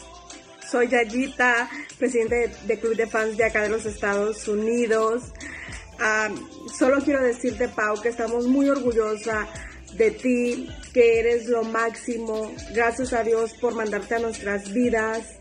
soy 0.71 0.87
Yayita, 0.87 1.69
presidente 1.99 2.55
de, 2.65 2.79
Club 2.79 2.95
de 2.95 3.09
Fans 3.09 3.37
de 3.37 3.45
acá 3.45 3.63
de 3.63 3.71
los 3.71 3.87
Estados 3.87 4.47
Unidos. 4.47 5.33
Um, 5.99 6.69
solo 6.69 7.03
quiero 7.03 7.25
decirte, 7.25 7.69
Pau, 7.69 8.01
que 8.01 8.11
estamos 8.11 8.47
muy 8.47 8.69
orgullosa 8.69 9.49
de 9.95 10.11
ti, 10.11 10.69
que 10.93 11.21
eres 11.21 11.47
lo 11.47 11.63
máximo. 11.65 12.53
Gracias 12.75 13.13
a 13.13 13.23
Dios 13.23 13.55
por 13.55 13.75
mandarte 13.75 14.17
a 14.17 14.19
nuestras 14.19 14.73
vidas. 14.73 15.39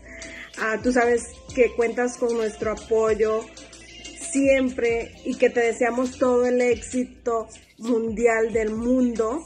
Uh, 0.58 0.82
tú 0.82 0.92
sabes 0.92 1.32
que 1.54 1.74
cuentas 1.74 2.16
con 2.16 2.36
nuestro 2.36 2.72
apoyo 2.72 3.44
siempre 4.30 5.12
y 5.24 5.36
que 5.36 5.50
te 5.50 5.60
deseamos 5.60 6.18
todo 6.18 6.46
el 6.46 6.60
éxito 6.60 7.48
mundial 7.78 8.52
del 8.52 8.74
mundo. 8.74 9.44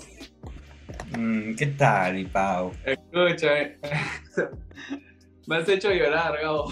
Mm, 1.17 1.55
¿Qué 1.55 1.67
tal, 1.67 2.15
mi 2.15 2.25
Pau? 2.25 2.73
Escucha, 2.85 3.51
me 5.47 5.57
has 5.57 5.69
hecho 5.69 5.91
llorar, 5.91 6.41
Gabo. 6.41 6.71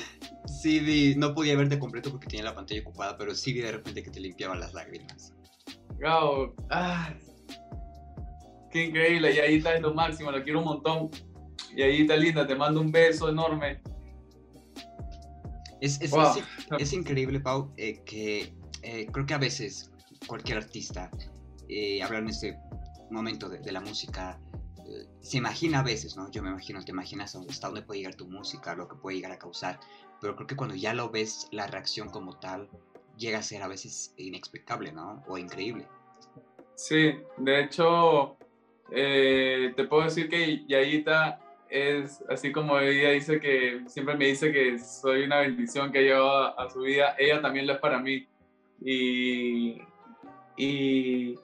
sí 0.62 0.80
vi, 0.80 1.14
no 1.16 1.34
podía 1.34 1.56
verte 1.56 1.78
completo 1.78 2.10
porque 2.10 2.26
tenía 2.26 2.44
la 2.44 2.54
pantalla 2.54 2.80
ocupada, 2.80 3.16
pero 3.16 3.34
sí 3.34 3.52
vi 3.52 3.60
de 3.60 3.72
repente 3.72 4.02
que 4.02 4.10
te 4.10 4.20
limpiaban 4.20 4.60
las 4.60 4.74
lágrimas. 4.74 5.32
Gabo, 5.98 6.54
ah, 6.70 7.14
qué 8.70 8.84
increíble, 8.86 9.34
Yayita 9.34 9.74
es 9.74 9.80
lo 9.82 9.94
máximo, 9.94 10.30
lo 10.30 10.42
quiero 10.42 10.58
un 10.60 10.64
montón. 10.66 11.10
Yayita 11.76 12.16
linda, 12.16 12.46
te 12.46 12.54
mando 12.54 12.80
un 12.80 12.90
beso 12.90 13.28
enorme. 13.28 13.80
Es, 15.80 16.00
es, 16.00 16.10
Wow. 16.10 16.38
es- 16.38 16.44
es 16.78 16.92
increíble, 16.92 17.40
Pau, 17.40 17.72
eh, 17.76 18.00
que 18.04 18.54
eh, 18.82 19.06
creo 19.12 19.26
que 19.26 19.34
a 19.34 19.38
veces 19.38 19.90
cualquier 20.26 20.58
artista, 20.58 21.10
eh, 21.68 22.02
hablar 22.02 22.22
en 22.22 22.28
este 22.28 22.58
momento 23.10 23.48
de, 23.48 23.58
de 23.58 23.72
la 23.72 23.80
música, 23.80 24.40
eh, 24.86 25.06
se 25.20 25.38
imagina 25.38 25.80
a 25.80 25.82
veces, 25.82 26.16
¿no? 26.16 26.30
Yo 26.30 26.42
me 26.42 26.48
imagino, 26.50 26.82
te 26.82 26.92
imaginas 26.92 27.34
hasta 27.36 27.66
dónde 27.68 27.82
puede 27.82 28.00
llegar 28.00 28.14
tu 28.14 28.26
música, 28.28 28.74
lo 28.74 28.88
que 28.88 28.96
puede 28.96 29.16
llegar 29.16 29.32
a 29.32 29.38
causar, 29.38 29.78
pero 30.20 30.34
creo 30.34 30.46
que 30.46 30.56
cuando 30.56 30.74
ya 30.74 30.94
lo 30.94 31.10
ves, 31.10 31.48
la 31.50 31.66
reacción 31.66 32.08
como 32.08 32.38
tal 32.38 32.70
llega 33.18 33.38
a 33.38 33.42
ser 33.42 33.62
a 33.62 33.68
veces 33.68 34.14
inexplicable, 34.16 34.92
¿no? 34.92 35.22
O 35.28 35.36
increíble. 35.38 35.88
Sí, 36.76 37.18
de 37.38 37.60
hecho, 37.60 38.36
eh, 38.90 39.72
te 39.74 39.84
puedo 39.84 40.04
decir 40.04 40.28
que 40.28 40.64
Yayita 40.66 41.40
es, 41.70 42.22
así 42.28 42.52
como 42.52 42.78
ella 42.78 43.10
dice 43.10 43.40
que 43.40 43.82
siempre 43.88 44.14
me 44.14 44.26
dice 44.26 44.52
que 44.52 44.78
soy 44.78 45.22
una 45.22 45.40
bendición 45.40 45.90
que 45.90 46.00
ha 46.00 46.02
llevado 46.02 46.60
a, 46.60 46.68
su 46.70 46.80
vida, 46.80 47.16
ella 47.18 47.40
también 47.40 47.66
lo 47.66 47.72
es 47.72 47.78
para 47.78 47.98
mí. 47.98 48.28
Y, 48.82 49.80
y, 50.58 51.34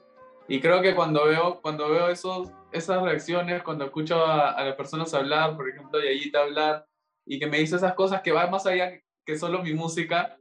creo 0.61 0.83
que 0.83 0.93
cuando 0.93 1.25
veo, 1.25 1.59
cuando 1.61 1.89
veo 1.89 2.09
esos, 2.09 2.51
esas 2.71 3.01
reacciones, 3.01 3.63
cuando 3.63 3.85
escucho 3.85 4.23
a, 4.23 4.63
las 4.63 4.75
personas 4.75 5.13
hablar, 5.15 5.57
por 5.57 5.67
ejemplo, 5.67 5.99
Yayita 5.99 6.43
hablar, 6.43 6.85
y 7.25 7.39
que 7.39 7.47
me 7.47 7.57
dice 7.57 7.75
esas 7.77 7.95
cosas 7.95 8.21
que 8.21 8.31
van 8.31 8.51
más 8.51 8.67
allá 8.67 8.91
que 9.25 9.37
solo 9.37 9.63
mi 9.63 9.73
música, 9.73 10.37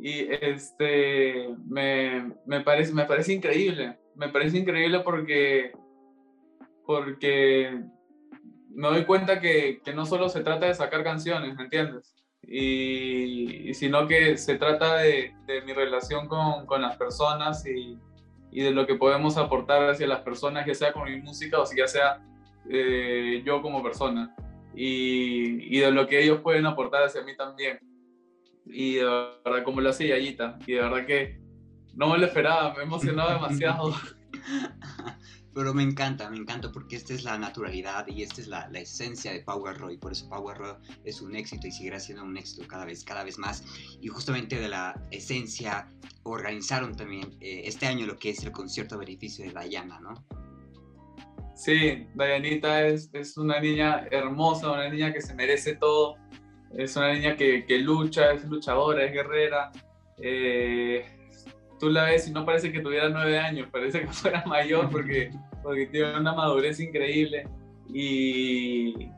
y 0.00 0.26
este, 0.32 1.48
me, 1.64 2.32
me, 2.44 2.60
parece, 2.62 2.92
me 2.92 3.04
parece 3.04 3.32
increíble. 3.34 4.01
Me 4.14 4.28
parece 4.28 4.58
increíble 4.58 5.00
porque, 5.00 5.72
porque 6.86 7.82
me 8.70 8.88
doy 8.88 9.04
cuenta 9.04 9.40
que, 9.40 9.80
que 9.84 9.94
no 9.94 10.06
solo 10.06 10.28
se 10.28 10.42
trata 10.42 10.66
de 10.66 10.74
sacar 10.74 11.02
canciones, 11.02 11.54
¿me 11.56 11.64
entiendes? 11.64 12.14
Y, 12.42 13.72
sino 13.74 14.06
que 14.06 14.36
se 14.36 14.56
trata 14.56 14.96
de, 14.96 15.34
de 15.46 15.62
mi 15.62 15.72
relación 15.72 16.28
con, 16.28 16.66
con 16.66 16.82
las 16.82 16.96
personas 16.96 17.64
y, 17.66 17.98
y, 18.50 18.62
de 18.62 18.72
lo 18.72 18.86
que 18.86 18.96
podemos 18.96 19.36
aportar 19.36 19.90
hacia 19.90 20.06
las 20.06 20.20
personas, 20.20 20.66
ya 20.66 20.74
sea 20.74 20.92
con 20.92 21.04
mi 21.04 21.20
música 21.20 21.60
o 21.60 21.66
si 21.66 21.78
ya 21.78 21.86
sea 21.86 22.20
eh, 22.68 23.42
yo 23.44 23.62
como 23.62 23.82
persona. 23.82 24.34
Y, 24.74 25.76
y 25.76 25.80
de 25.80 25.90
lo 25.90 26.06
que 26.06 26.22
ellos 26.22 26.40
pueden 26.40 26.66
aportar 26.66 27.04
hacia 27.04 27.22
mí 27.22 27.36
también 27.36 27.78
y 28.66 28.94
de 28.94 29.04
verdad 29.04 29.64
como 29.64 29.80
lo 29.80 29.90
hace 29.90 30.08
Yayita 30.08 30.58
y 30.66 30.72
de 30.72 30.80
verdad 30.80 31.06
que 31.06 31.40
no 31.94 32.08
me 32.08 32.18
lo 32.18 32.26
esperaba, 32.26 32.74
me 32.74 32.80
he 32.80 32.82
emocionado 32.84 33.34
demasiado. 33.34 33.94
Pero 35.54 35.74
me 35.74 35.82
encanta, 35.82 36.30
me 36.30 36.38
encanta 36.38 36.72
porque 36.72 36.96
esta 36.96 37.12
es 37.12 37.24
la 37.24 37.36
naturalidad 37.36 38.06
y 38.08 38.22
esta 38.22 38.40
es 38.40 38.48
la, 38.48 38.68
la 38.70 38.80
esencia 38.80 39.32
de 39.32 39.40
Power 39.40 39.76
Roy. 39.76 39.98
Por 39.98 40.12
eso 40.12 40.26
Power 40.30 40.56
Roy 40.56 40.74
es 41.04 41.20
un 41.20 41.36
éxito 41.36 41.66
y 41.66 41.72
seguirá 41.72 42.00
siendo 42.00 42.24
un 42.24 42.38
éxito 42.38 42.66
cada 42.66 42.86
vez, 42.86 43.04
cada 43.04 43.22
vez 43.22 43.38
más. 43.38 43.62
Y 44.00 44.08
justamente 44.08 44.58
de 44.58 44.68
la 44.68 44.98
esencia 45.10 45.90
organizaron 46.22 46.96
también 46.96 47.36
eh, 47.40 47.62
este 47.66 47.86
año 47.86 48.06
lo 48.06 48.16
que 48.16 48.30
es 48.30 48.42
el 48.42 48.50
concierto 48.50 48.94
a 48.94 48.98
beneficio 48.98 49.44
de 49.44 49.68
Diana, 49.68 50.00
¿no? 50.00 50.14
Sí, 51.54 52.06
Dayanita 52.14 52.86
es, 52.86 53.10
es 53.12 53.36
una 53.36 53.60
niña 53.60 54.06
hermosa, 54.10 54.72
una 54.72 54.88
niña 54.88 55.12
que 55.12 55.20
se 55.20 55.34
merece 55.34 55.76
todo. 55.76 56.16
Es 56.74 56.96
una 56.96 57.12
niña 57.12 57.36
que, 57.36 57.66
que 57.66 57.78
lucha, 57.78 58.32
es 58.32 58.44
luchadora, 58.44 59.04
es 59.04 59.12
guerrera. 59.12 59.70
Eh, 60.16 61.21
tú 61.82 61.90
la 61.90 62.04
ves 62.04 62.28
y 62.28 62.30
no 62.30 62.46
parece 62.46 62.70
que 62.70 62.78
tuviera 62.78 63.08
nueve 63.08 63.40
años, 63.40 63.68
parece 63.72 64.02
que 64.02 64.06
fuera 64.12 64.44
mayor 64.46 64.88
porque, 64.88 65.32
porque 65.64 65.86
tiene 65.86 66.16
una 66.16 66.32
madurez 66.32 66.78
increíble. 66.78 67.44
Y, 67.92 69.10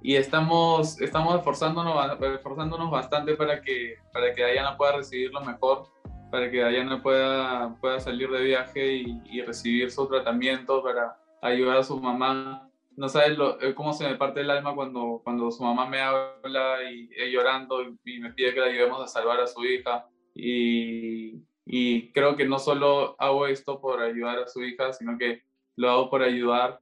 y 0.00 0.14
estamos, 0.14 1.00
estamos 1.00 1.34
esforzándonos, 1.34 1.96
esforzándonos 2.32 2.92
bastante 2.92 3.34
para 3.34 3.60
que, 3.60 3.96
para 4.12 4.32
que 4.32 4.42
Dayana 4.42 4.76
pueda 4.76 4.98
recibir 4.98 5.32
lo 5.32 5.40
mejor, 5.40 5.88
para 6.30 6.48
que 6.48 6.60
Dayana 6.60 7.02
pueda, 7.02 7.76
pueda 7.80 7.98
salir 7.98 8.30
de 8.30 8.40
viaje 8.40 8.98
y, 8.98 9.20
y 9.24 9.42
recibir 9.42 9.90
su 9.90 10.06
tratamiento, 10.06 10.84
para 10.84 11.18
ayudar 11.42 11.78
a 11.78 11.82
su 11.82 12.00
mamá 12.00 12.62
no 12.96 13.08
sabes 13.10 13.36
lo, 13.36 13.60
eh, 13.60 13.74
cómo 13.74 13.92
se 13.92 14.08
me 14.08 14.14
parte 14.14 14.40
el 14.40 14.50
alma 14.50 14.74
cuando, 14.74 15.20
cuando 15.22 15.50
su 15.50 15.62
mamá 15.62 15.86
me 15.86 16.00
habla 16.00 16.90
y, 16.90 17.10
y 17.14 17.30
llorando 17.30 17.82
y, 17.82 17.98
y, 18.06 18.20
me 18.20 18.32
pide 18.32 18.54
que 18.54 18.60
la 18.60 18.66
ayudemos 18.66 19.02
a 19.02 19.06
salvar 19.06 19.38
a 19.40 19.46
su 19.46 19.62
hija. 19.66 20.06
Y, 20.34 21.42
y, 21.66 22.12
creo 22.12 22.36
que 22.36 22.46
no 22.46 22.58
solo 22.58 23.16
hago 23.18 23.46
esto 23.46 23.80
por 23.80 24.00
ayudar 24.00 24.38
a 24.38 24.48
su 24.48 24.62
hija, 24.62 24.92
sino 24.92 25.18
que 25.18 25.42
lo 25.74 25.90
hago 25.90 26.08
por 26.08 26.22
ayudar 26.22 26.80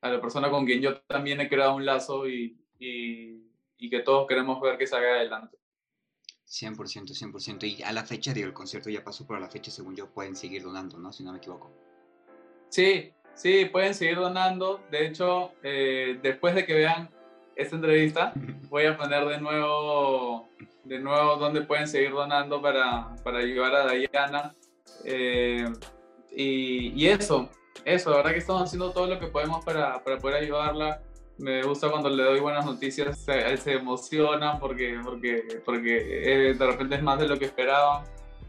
a 0.00 0.10
la 0.10 0.20
persona 0.20 0.50
con 0.50 0.66
quien 0.66 0.82
yo 0.82 1.00
también 1.02 1.40
he 1.40 1.48
creado 1.48 1.76
un 1.76 1.86
lazo 1.86 2.28
y, 2.28 2.58
y 2.78 3.90
que 3.90 4.00
todos 4.00 4.26
queremos 4.26 4.60
ver 4.60 4.76
que 4.76 4.86
salga 4.86 5.14
adelante. 5.14 5.56
100%, 6.46 6.76
100%. 6.76 7.64
Y 7.64 7.82
a 7.82 7.92
la 7.92 8.04
fecha, 8.04 8.34
digo, 8.34 8.48
el 8.48 8.52
concierto 8.52 8.90
ya 8.90 9.02
pasó, 9.02 9.26
pero 9.26 9.38
a 9.38 9.40
la 9.40 9.48
fecha, 9.48 9.70
según 9.70 9.96
yo, 9.96 10.10
pueden 10.12 10.36
seguir 10.36 10.62
donando, 10.62 10.98
¿no? 10.98 11.12
Si 11.12 11.22
no 11.22 11.32
me 11.32 11.38
equivoco. 11.38 11.72
Sí, 12.68 13.14
Sí, 13.34 13.64
pueden 13.66 13.94
seguir 13.94 14.16
donando. 14.16 14.80
De 14.90 15.06
hecho, 15.06 15.52
eh, 15.62 16.18
después 16.22 16.54
de 16.54 16.64
que 16.64 16.74
vean 16.74 17.10
esta 17.56 17.76
entrevista, 17.76 18.32
voy 18.68 18.86
a 18.86 18.96
poner 18.96 19.24
de 19.26 19.40
nuevo, 19.40 20.48
de 20.84 20.98
nuevo 20.98 21.36
dónde 21.36 21.62
pueden 21.62 21.88
seguir 21.88 22.10
donando 22.10 22.60
para, 22.60 23.14
para 23.22 23.38
ayudar 23.38 23.74
a 23.74 23.86
Dayana. 23.86 24.54
Eh, 25.04 25.64
y, 26.30 26.92
y, 26.94 27.08
eso, 27.08 27.48
eso, 27.84 28.10
la 28.10 28.16
verdad 28.16 28.32
que 28.32 28.38
estamos 28.38 28.62
haciendo 28.62 28.90
todo 28.90 29.06
lo 29.06 29.18
que 29.18 29.26
podemos 29.26 29.64
para, 29.64 30.02
para 30.02 30.18
poder 30.18 30.42
ayudarla. 30.42 31.00
Me 31.38 31.62
gusta 31.62 31.90
cuando 31.90 32.08
le 32.08 32.22
doy 32.22 32.40
buenas 32.40 32.64
noticias, 32.64 33.18
se, 33.18 33.56
se 33.56 33.72
emocionan 33.72 34.60
porque, 34.60 35.00
porque, 35.02 35.60
porque 35.64 36.50
eh, 36.50 36.54
de 36.54 36.66
repente 36.66 36.94
es 36.94 37.02
más 37.02 37.18
de 37.18 37.28
lo 37.28 37.38
que 37.38 37.46
esperaban. 37.46 38.04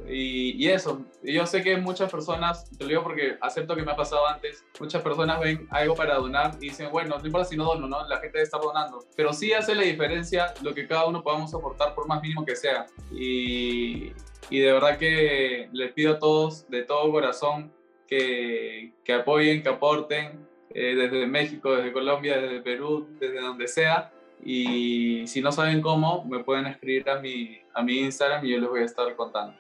Y, 0.07 0.63
y, 0.63 0.69
eso, 0.69 1.03
yo 1.23 1.45
sé 1.45 1.63
que 1.63 1.77
muchas 1.77 2.11
personas, 2.11 2.69
te 2.77 2.83
lo 2.83 2.89
digo 2.89 3.03
porque 3.03 3.37
acepto 3.41 3.75
que 3.75 3.83
me 3.83 3.91
ha 3.91 3.95
pasado 3.95 4.27
antes, 4.27 4.63
muchas 4.79 5.01
personas 5.01 5.39
ven 5.39 5.67
algo 5.71 5.95
para 5.95 6.15
donar 6.15 6.55
y 6.59 6.69
dicen, 6.69 6.89
bueno, 6.91 7.17
no 7.17 7.25
importa 7.25 7.45
si 7.45 7.57
no 7.57 7.65
dono, 7.65 7.87
¿no? 7.87 8.07
La 8.07 8.19
gente 8.19 8.41
está 8.41 8.57
donando. 8.57 8.99
Pero 9.15 9.33
sí 9.33 9.53
hace 9.53 9.73
la 9.73 9.83
diferencia 9.83 10.53
lo 10.61 10.73
que 10.73 10.87
cada 10.87 11.05
uno 11.05 11.23
podamos 11.23 11.53
aportar, 11.53 11.95
por 11.95 12.07
más 12.07 12.21
mínimo 12.21 12.45
que 12.45 12.55
sea. 12.55 12.85
Y, 13.11 14.11
y 14.49 14.59
de 14.59 14.71
verdad 14.71 14.97
que 14.97 15.69
les 15.73 15.91
pido 15.93 16.13
a 16.13 16.19
todos, 16.19 16.69
de 16.69 16.83
todo 16.83 17.11
corazón, 17.11 17.71
que, 18.07 18.93
que 19.03 19.13
apoyen, 19.13 19.63
que 19.63 19.69
aporten, 19.69 20.45
eh, 20.69 20.93
desde 20.93 21.25
México, 21.25 21.75
desde 21.75 21.93
Colombia, 21.93 22.37
desde 22.37 22.61
Perú, 22.61 23.07
desde 23.19 23.39
donde 23.39 23.67
sea. 23.67 24.11
Y 24.43 25.25
si 25.25 25.41
no 25.41 25.51
saben 25.51 25.81
cómo, 25.81 26.25
me 26.25 26.43
pueden 26.43 26.67
escribir 26.67 27.09
a 27.09 27.19
mi, 27.19 27.59
a 27.73 27.81
mi 27.81 27.99
Instagram 27.99 28.45
y 28.45 28.51
yo 28.51 28.59
les 28.59 28.69
voy 28.69 28.81
a 28.81 28.85
estar 28.85 29.15
contando. 29.15 29.57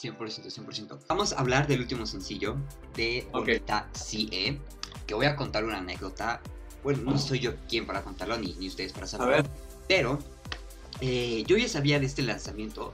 100%, 0.00 0.16
100%. 0.16 0.98
Vamos 1.08 1.32
a 1.32 1.38
hablar 1.38 1.66
del 1.66 1.80
último 1.80 2.06
sencillo 2.06 2.56
de 2.94 3.26
Bonita 3.32 3.88
okay. 3.90 4.28
CE, 4.28 4.60
que 5.06 5.14
voy 5.14 5.26
a 5.26 5.36
contar 5.36 5.64
una 5.64 5.78
anécdota. 5.78 6.40
Bueno, 6.84 7.02
no 7.02 7.18
soy 7.18 7.40
yo 7.40 7.56
quien 7.68 7.86
para 7.86 8.02
contarlo, 8.02 8.38
ni, 8.38 8.54
ni 8.54 8.68
ustedes 8.68 8.92
para 8.92 9.06
saberlo. 9.06 9.48
Pero 9.88 10.18
eh, 11.00 11.44
yo 11.46 11.56
ya 11.56 11.68
sabía 11.68 11.98
de 11.98 12.06
este 12.06 12.22
lanzamiento 12.22 12.92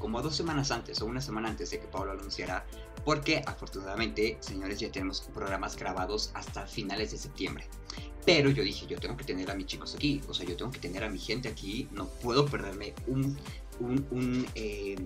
como 0.00 0.22
dos 0.22 0.34
semanas 0.34 0.70
antes 0.70 1.00
o 1.02 1.06
una 1.06 1.20
semana 1.20 1.50
antes 1.50 1.70
de 1.70 1.78
que 1.78 1.86
Pablo 1.86 2.12
anunciara, 2.12 2.64
porque 3.04 3.42
afortunadamente, 3.46 4.38
señores, 4.40 4.80
ya 4.80 4.90
tenemos 4.90 5.20
programas 5.20 5.76
grabados 5.76 6.30
hasta 6.34 6.66
finales 6.66 7.12
de 7.12 7.18
septiembre. 7.18 7.66
Pero 8.24 8.50
yo 8.50 8.62
dije, 8.62 8.86
yo 8.86 8.98
tengo 8.98 9.16
que 9.16 9.24
tener 9.24 9.50
a 9.50 9.54
mis 9.54 9.66
chicos 9.66 9.94
aquí, 9.94 10.20
o 10.28 10.34
sea, 10.34 10.46
yo 10.46 10.56
tengo 10.56 10.70
que 10.70 10.78
tener 10.78 11.04
a 11.04 11.10
mi 11.10 11.18
gente 11.18 11.48
aquí, 11.48 11.86
no 11.92 12.06
puedo 12.06 12.46
perderme 12.46 12.94
un, 13.06 13.36
un, 13.78 14.06
un 14.10 14.46
eh, 14.54 14.96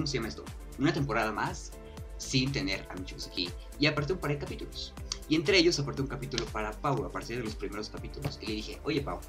¿cómo 0.00 0.06
se 0.06 0.16
llama 0.16 0.28
esto? 0.28 0.46
Una 0.78 0.94
temporada 0.94 1.30
más 1.30 1.72
sin 2.16 2.50
tener 2.52 2.80
a 2.88 2.94
aquí. 2.94 3.50
Y 3.78 3.84
aparte 3.84 4.14
un 4.14 4.18
par 4.18 4.30
de 4.30 4.38
capítulos. 4.38 4.94
Y 5.28 5.34
entre 5.34 5.58
ellos 5.58 5.78
aparte 5.78 6.00
un 6.00 6.08
capítulo 6.08 6.46
para 6.46 6.72
Pau, 6.72 7.04
a 7.04 7.12
partir 7.12 7.36
de 7.36 7.44
los 7.44 7.54
primeros 7.54 7.90
capítulos. 7.90 8.38
Y 8.40 8.46
le 8.46 8.52
dije, 8.54 8.80
oye 8.84 9.02
Pau, 9.02 9.20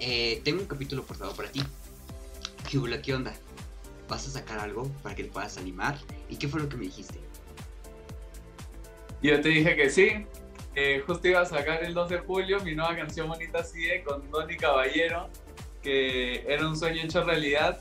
eh, 0.00 0.42
tengo 0.44 0.60
un 0.60 0.66
capítulo 0.66 1.02
portado 1.02 1.34
para 1.34 1.50
ti. 1.50 1.62
¿Qué 2.68 2.76
hubo? 2.76 2.88
¿Qué 3.02 3.14
onda? 3.14 3.32
¿Vas 4.06 4.28
a 4.28 4.30
sacar 4.32 4.58
algo 4.58 4.86
para 5.02 5.14
que 5.14 5.24
te 5.24 5.30
puedas 5.30 5.56
animar? 5.56 5.96
¿Y 6.28 6.36
qué 6.36 6.46
fue 6.46 6.60
lo 6.60 6.68
que 6.68 6.76
me 6.76 6.84
dijiste? 6.84 7.18
Yo 9.22 9.40
te 9.40 9.48
dije 9.48 9.74
que 9.76 9.88
sí. 9.88 10.26
Eh, 10.74 11.02
justo 11.06 11.26
iba 11.26 11.40
a 11.40 11.46
sacar 11.46 11.82
el 11.84 11.94
2 11.94 12.08
de 12.10 12.18
julio 12.18 12.60
mi 12.60 12.74
nueva 12.74 12.94
canción 12.96 13.28
Bonita 13.28 13.64
Sigue 13.64 14.02
con 14.04 14.30
Donny 14.30 14.58
Caballero, 14.58 15.30
que 15.82 16.44
era 16.46 16.68
un 16.68 16.76
sueño 16.76 17.02
hecho 17.02 17.24
realidad 17.24 17.80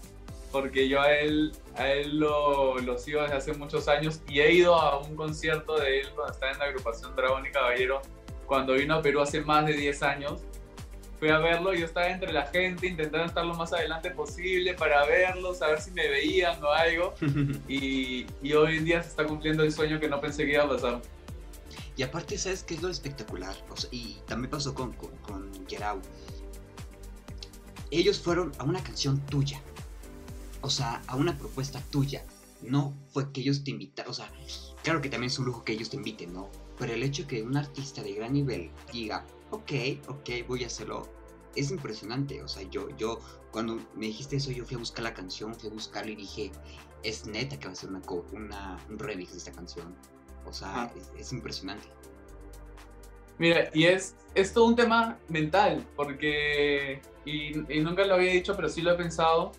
porque 0.51 0.87
yo 0.87 1.01
a 1.01 1.11
él, 1.13 1.51
a 1.75 1.89
él 1.91 2.17
lo, 2.19 2.77
lo, 2.79 2.97
sigo 2.97 3.21
desde 3.21 3.35
hace 3.35 3.53
muchos 3.53 3.87
años 3.87 4.21
y 4.27 4.39
he 4.39 4.51
ido 4.53 4.75
a 4.75 4.99
un 4.99 5.15
concierto 5.15 5.77
de 5.77 6.01
él 6.01 6.09
cuando 6.15 6.33
estaba 6.33 6.51
en 6.51 6.59
la 6.59 6.65
agrupación 6.65 7.15
Dragón 7.15 7.45
y 7.45 7.51
Caballero, 7.51 8.01
cuando 8.45 8.73
vino 8.73 8.95
a 8.95 9.01
Perú 9.01 9.21
hace 9.21 9.41
más 9.41 9.65
de 9.65 9.73
10 9.73 10.03
años. 10.03 10.41
fui 11.19 11.29
a 11.29 11.37
verlo, 11.37 11.73
yo 11.73 11.85
estaba 11.85 12.09
entre 12.09 12.33
la 12.33 12.47
gente 12.47 12.87
intentando 12.87 13.27
estar 13.27 13.45
lo 13.45 13.53
más 13.53 13.71
adelante 13.71 14.11
posible 14.11 14.73
para 14.73 15.05
verlo, 15.05 15.53
saber 15.53 15.79
si 15.79 15.91
me 15.91 16.07
veían 16.07 16.61
o 16.63 16.69
algo. 16.69 17.13
Y, 17.67 18.25
y 18.43 18.53
hoy 18.53 18.77
en 18.77 18.85
día 18.85 19.03
se 19.03 19.09
está 19.09 19.25
cumpliendo 19.25 19.63
el 19.63 19.71
sueño 19.71 19.99
que 19.99 20.09
no 20.09 20.19
pensé 20.19 20.45
que 20.45 20.53
iba 20.53 20.63
a 20.63 20.69
pasar. 20.69 21.01
Y 21.95 22.03
aparte, 22.03 22.37
¿sabes 22.37 22.63
qué 22.63 22.73
es 22.73 22.81
lo 22.81 22.89
espectacular? 22.89 23.55
O 23.69 23.77
sea, 23.77 23.89
y 23.93 24.17
también 24.25 24.49
pasó 24.49 24.73
con, 24.73 24.93
con, 24.93 25.11
con 25.17 25.51
Get 25.67 25.81
Out. 25.81 26.03
Ellos 27.91 28.19
fueron 28.19 28.51
a 28.57 28.63
una 28.63 28.81
canción 28.81 29.19
tuya. 29.27 29.61
O 30.61 30.69
sea, 30.69 31.01
a 31.07 31.15
una 31.15 31.37
propuesta 31.37 31.81
tuya. 31.91 32.25
No 32.61 32.93
fue 33.09 33.31
que 33.31 33.41
ellos 33.41 33.63
te 33.63 33.71
invitaron. 33.71 34.11
O 34.11 34.13
sea, 34.13 34.31
claro 34.83 35.01
que 35.01 35.09
también 35.09 35.31
es 35.31 35.39
un 35.39 35.45
lujo 35.45 35.63
que 35.63 35.73
ellos 35.73 35.89
te 35.89 35.97
inviten, 35.97 36.33
¿no? 36.33 36.49
Pero 36.77 36.93
el 36.93 37.03
hecho 37.03 37.27
que 37.27 37.41
un 37.41 37.57
artista 37.57 38.03
de 38.03 38.13
gran 38.13 38.33
nivel 38.33 38.71
diga, 38.93 39.25
ok, 39.49 39.71
ok, 40.07 40.29
voy 40.47 40.63
a 40.63 40.67
hacerlo, 40.67 41.07
es 41.55 41.71
impresionante. 41.71 42.41
O 42.43 42.47
sea, 42.47 42.63
yo, 42.69 42.89
yo, 42.97 43.19
cuando 43.51 43.75
me 43.95 44.07
dijiste 44.07 44.35
eso, 44.35 44.51
yo 44.51 44.65
fui 44.65 44.75
a 44.75 44.79
buscar 44.79 45.03
la 45.03 45.13
canción, 45.13 45.55
fui 45.55 45.69
a 45.69 45.73
buscarla 45.73 46.11
y 46.11 46.15
dije, 46.15 46.51
es 47.03 47.25
neta 47.25 47.57
que 47.57 47.65
va 47.65 47.73
a 47.73 47.75
ser 47.75 47.89
una, 47.89 48.01
una 48.31 48.79
un 48.89 48.99
remix 48.99 49.31
de 49.31 49.37
esta 49.39 49.51
canción. 49.51 49.95
O 50.45 50.53
sea, 50.53 50.69
Ajá. 50.69 50.93
es, 50.95 51.11
es 51.17 51.33
impresionante. 51.33 51.87
Mira, 53.37 53.71
y 53.73 53.85
es, 53.85 54.15
es 54.35 54.53
todo 54.53 54.65
un 54.65 54.75
tema 54.75 55.17
mental, 55.27 55.87
porque, 55.95 57.01
y, 57.25 57.57
y 57.73 57.79
nunca 57.79 58.05
lo 58.05 58.15
había 58.15 58.31
dicho, 58.33 58.55
pero 58.55 58.69
sí 58.69 58.83
lo 58.83 58.91
he 58.91 58.95
pensado, 58.95 59.51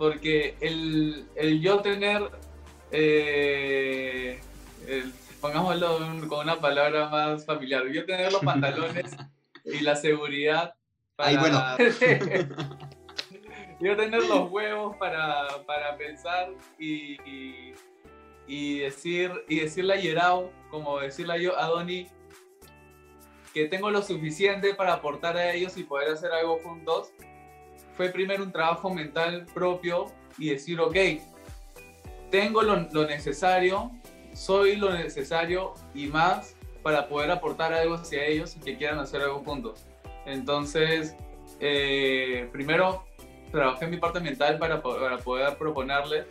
porque 0.00 0.54
el, 0.62 1.26
el 1.36 1.60
yo 1.60 1.82
tener, 1.82 2.22
eh, 2.90 4.40
el- 4.88 5.12
pongámoslo 5.42 5.98
con 6.26 6.40
una 6.40 6.58
palabra 6.58 7.10
más 7.10 7.44
familiar, 7.44 7.86
yo 7.88 8.06
tener 8.06 8.32
los 8.32 8.40
pantalones 8.44 9.14
y 9.66 9.80
la 9.80 9.94
seguridad 9.96 10.72
Ay, 11.18 11.36
bueno. 11.36 11.62
yo 13.78 13.94
tener 13.94 14.24
los 14.24 14.50
huevos 14.50 14.96
para, 14.96 15.48
para 15.66 15.98
pensar 15.98 16.48
y, 16.78 17.20
y, 17.28 17.74
y 18.46 18.78
decir 18.78 19.30
y 19.50 19.60
decirle 19.60 19.92
a 19.92 20.00
Yerao, 20.00 20.50
como 20.70 20.98
decirle 20.98 21.34
a 21.34 21.36
yo 21.36 21.58
a 21.58 21.66
Donny, 21.66 22.06
que 23.52 23.66
tengo 23.66 23.90
lo 23.90 24.00
suficiente 24.00 24.74
para 24.74 24.94
aportar 24.94 25.36
a 25.36 25.52
ellos 25.52 25.76
y 25.76 25.82
poder 25.84 26.08
hacer 26.14 26.32
algo 26.32 26.58
juntos, 26.62 27.12
fue 28.00 28.08
primero 28.08 28.42
un 28.42 28.50
trabajo 28.50 28.88
mental 28.88 29.44
propio 29.52 30.06
y 30.38 30.48
decir, 30.48 30.80
ok, 30.80 30.96
tengo 32.30 32.62
lo, 32.62 32.88
lo 32.92 33.06
necesario, 33.06 33.90
soy 34.32 34.76
lo 34.76 34.90
necesario 34.90 35.74
y 35.94 36.06
más 36.06 36.56
para 36.82 37.08
poder 37.08 37.30
aportar 37.30 37.74
algo 37.74 37.96
hacia 37.96 38.24
ellos 38.24 38.56
y 38.56 38.60
que 38.60 38.78
quieran 38.78 39.00
hacer 39.00 39.20
algo 39.20 39.40
juntos. 39.40 39.84
Entonces, 40.24 41.14
eh, 41.60 42.48
primero 42.52 43.04
trabajé 43.52 43.86
mi 43.86 43.98
parte 43.98 44.18
mental 44.18 44.58
para, 44.58 44.80
para 44.80 45.18
poder 45.18 45.58
proponerles. 45.58 46.24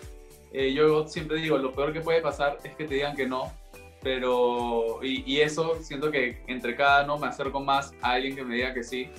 Eh, 0.51 0.73
yo 0.73 1.07
siempre 1.07 1.37
digo, 1.37 1.59
lo 1.59 1.71
peor 1.71 1.93
que 1.93 2.01
puede 2.01 2.19
pasar 2.19 2.57
es 2.63 2.75
que 2.75 2.85
te 2.85 2.95
digan 2.95 3.15
que 3.15 3.27
no, 3.27 3.53
pero 4.01 5.03
y, 5.03 5.23
y 5.31 5.41
eso 5.41 5.77
siento 5.83 6.09
que 6.09 6.41
entre 6.47 6.75
cada 6.75 7.03
no 7.03 7.19
me 7.19 7.27
acerco 7.27 7.59
más 7.59 7.93
a 8.01 8.13
alguien 8.13 8.35
que 8.35 8.43
me 8.43 8.55
diga 8.55 8.73
que 8.73 8.83
sí. 8.83 9.11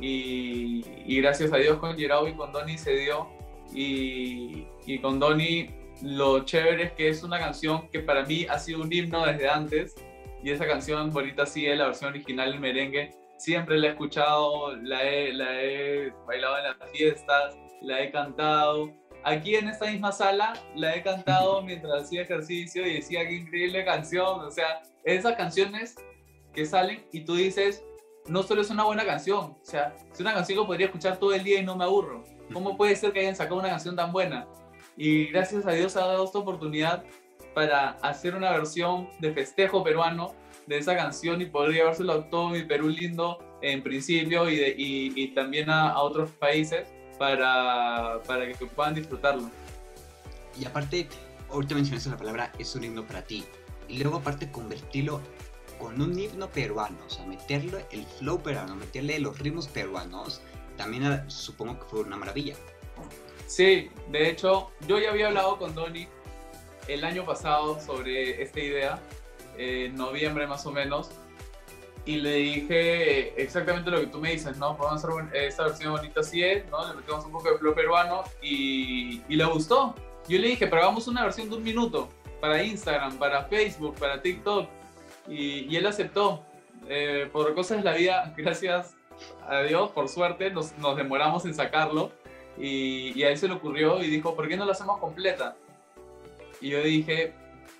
Y, 0.00 0.84
y 1.06 1.20
gracias 1.20 1.52
a 1.52 1.56
Dios 1.58 1.78
con 1.78 1.96
Gerao 1.96 2.28
y 2.28 2.34
con 2.34 2.52
Donny 2.52 2.78
se 2.78 2.96
dio. 2.96 3.28
Y, 3.74 4.66
y 4.86 4.98
con 4.98 5.18
Donny 5.18 5.70
lo 6.02 6.44
chévere 6.44 6.84
es 6.84 6.92
que 6.92 7.08
es 7.08 7.22
una 7.22 7.38
canción 7.38 7.88
que 7.88 8.00
para 8.00 8.24
mí 8.24 8.46
ha 8.48 8.58
sido 8.58 8.82
un 8.82 8.92
himno 8.92 9.24
desde 9.24 9.48
antes. 9.48 9.94
Y 10.42 10.50
esa 10.50 10.66
canción, 10.66 11.10
bonita 11.10 11.46
sí 11.46 11.66
es 11.66 11.78
la 11.78 11.86
versión 11.86 12.10
original 12.10 12.50
del 12.50 12.60
merengue. 12.60 13.14
Siempre 13.38 13.78
la 13.78 13.88
he 13.88 13.90
escuchado, 13.90 14.74
la 14.76 15.02
he, 15.04 15.32
la 15.32 15.62
he 15.62 16.12
bailado 16.26 16.58
en 16.58 16.64
las 16.64 16.90
fiestas, 16.90 17.56
la 17.80 18.02
he 18.02 18.10
cantado. 18.10 18.92
Aquí 19.24 19.54
en 19.54 19.68
esta 19.68 19.86
misma 19.86 20.10
sala 20.10 20.52
la 20.74 20.96
he 20.96 21.02
cantado 21.02 21.62
mientras 21.62 22.04
hacía 22.04 22.22
ejercicio 22.22 22.84
y 22.86 22.94
decía 22.94 23.26
qué 23.26 23.34
increíble 23.34 23.84
canción. 23.84 24.40
O 24.40 24.50
sea, 24.50 24.82
esas 25.04 25.36
canciones 25.36 25.94
que 26.52 26.66
salen 26.66 27.04
y 27.12 27.24
tú 27.24 27.36
dices, 27.36 27.84
no 28.28 28.42
solo 28.42 28.62
es 28.62 28.70
una 28.70 28.84
buena 28.84 29.04
canción, 29.04 29.38
o 29.38 29.58
sea, 29.62 29.94
es 30.12 30.20
una 30.20 30.32
canción 30.32 30.58
que 30.60 30.64
podría 30.66 30.86
escuchar 30.86 31.18
todo 31.18 31.32
el 31.34 31.42
día 31.44 31.60
y 31.60 31.64
no 31.64 31.76
me 31.76 31.84
aburro. 31.84 32.24
¿Cómo 32.52 32.76
puede 32.76 32.94
ser 32.96 33.12
que 33.12 33.20
hayan 33.20 33.34
sacado 33.36 33.58
una 33.60 33.68
canción 33.70 33.96
tan 33.96 34.12
buena? 34.12 34.46
Y 34.96 35.26
gracias 35.26 35.66
a 35.66 35.72
Dios 35.72 35.96
ha 35.96 36.00
dado 36.06 36.24
esta 36.24 36.38
oportunidad 36.38 37.04
para 37.54 37.90
hacer 38.02 38.34
una 38.34 38.50
versión 38.50 39.08
de 39.20 39.32
festejo 39.32 39.82
peruano 39.82 40.34
de 40.66 40.78
esa 40.78 40.94
canción 40.96 41.40
y 41.40 41.46
poder 41.46 41.72
llevárselo 41.72 42.12
a 42.12 42.30
todo 42.30 42.50
mi 42.50 42.62
Perú 42.62 42.88
lindo 42.88 43.38
en 43.62 43.82
principio 43.82 44.48
y, 44.48 44.56
de- 44.56 44.74
y- 44.76 45.12
y 45.16 45.28
también 45.34 45.70
a, 45.70 45.90
a 45.90 46.02
otros 46.02 46.30
países 46.30 46.86
para, 47.18 48.20
para 48.26 48.46
que 48.52 48.66
puedan 48.66 48.94
disfrutarlo. 48.94 49.50
Y 50.60 50.64
aparte, 50.64 51.08
ahorita 51.50 51.74
mencionaste 51.74 52.10
la 52.10 52.16
palabra, 52.16 52.52
es 52.58 52.74
un 52.76 52.84
himno 52.84 53.04
para 53.04 53.22
ti. 53.22 53.44
Y 53.88 53.98
luego 54.02 54.18
aparte 54.18 54.50
convertirlo 54.50 55.20
con 55.82 56.00
un 56.00 56.16
himno 56.16 56.48
peruano, 56.48 56.96
o 57.04 57.10
sea, 57.10 57.26
meterle 57.26 57.84
el 57.90 58.06
flow 58.06 58.40
peruano, 58.40 58.76
meterle 58.76 59.18
los 59.18 59.36
ritmos 59.40 59.66
peruanos, 59.66 60.40
también 60.76 61.28
supongo 61.28 61.80
que 61.80 61.84
fue 61.86 62.00
una 62.02 62.16
maravilla. 62.16 62.54
Sí, 63.48 63.90
de 64.10 64.30
hecho, 64.30 64.70
yo 64.86 65.00
ya 65.00 65.10
había 65.10 65.26
hablado 65.26 65.58
con 65.58 65.74
Donny 65.74 66.06
el 66.86 67.04
año 67.04 67.26
pasado 67.26 67.80
sobre 67.80 68.40
esta 68.40 68.60
idea, 68.60 69.00
en 69.58 69.96
noviembre 69.96 70.46
más 70.46 70.64
o 70.66 70.70
menos, 70.70 71.10
y 72.04 72.16
le 72.16 72.34
dije 72.34 73.42
exactamente 73.42 73.90
lo 73.90 74.00
que 74.00 74.06
tú 74.06 74.18
me 74.18 74.32
dices, 74.32 74.56
¿no? 74.56 74.76
Podemos 74.76 75.04
hacer 75.04 75.36
esta 75.36 75.64
versión 75.64 75.92
bonita 75.92 76.20
así 76.20 76.44
es, 76.44 76.64
¿no? 76.70 76.88
Le 76.88 76.94
metemos 76.94 77.24
un 77.24 77.32
poco 77.32 77.50
de 77.50 77.58
flow 77.58 77.74
peruano 77.74 78.22
y, 78.40 79.20
y 79.28 79.36
le 79.36 79.44
gustó. 79.44 79.94
Yo 80.28 80.38
le 80.38 80.48
dije, 80.48 80.68
pero 80.68 80.82
hagamos 80.82 81.08
una 81.08 81.24
versión 81.24 81.50
de 81.50 81.56
un 81.56 81.62
minuto 81.62 82.08
para 82.40 82.62
Instagram, 82.62 83.18
para 83.18 83.44
Facebook, 83.44 83.96
para 83.96 84.22
TikTok, 84.22 84.68
y, 85.28 85.66
y 85.72 85.76
él 85.76 85.86
aceptó. 85.86 86.44
Eh, 86.88 87.28
por 87.32 87.54
cosas 87.54 87.78
de 87.78 87.84
la 87.84 87.94
vida, 87.96 88.34
gracias 88.36 88.94
a 89.48 89.60
Dios, 89.62 89.90
por 89.90 90.08
suerte, 90.08 90.50
nos, 90.50 90.76
nos 90.78 90.96
demoramos 90.96 91.44
en 91.44 91.54
sacarlo. 91.54 92.10
Y, 92.58 93.12
y 93.18 93.22
a 93.24 93.30
él 93.30 93.38
se 93.38 93.48
le 93.48 93.54
ocurrió 93.54 94.02
y 94.02 94.08
dijo, 94.08 94.34
¿por 94.34 94.48
qué 94.48 94.56
no 94.56 94.64
lo 94.64 94.72
hacemos 94.72 94.98
completa? 94.98 95.56
Y 96.60 96.70
yo 96.70 96.82
dije, 96.82 97.32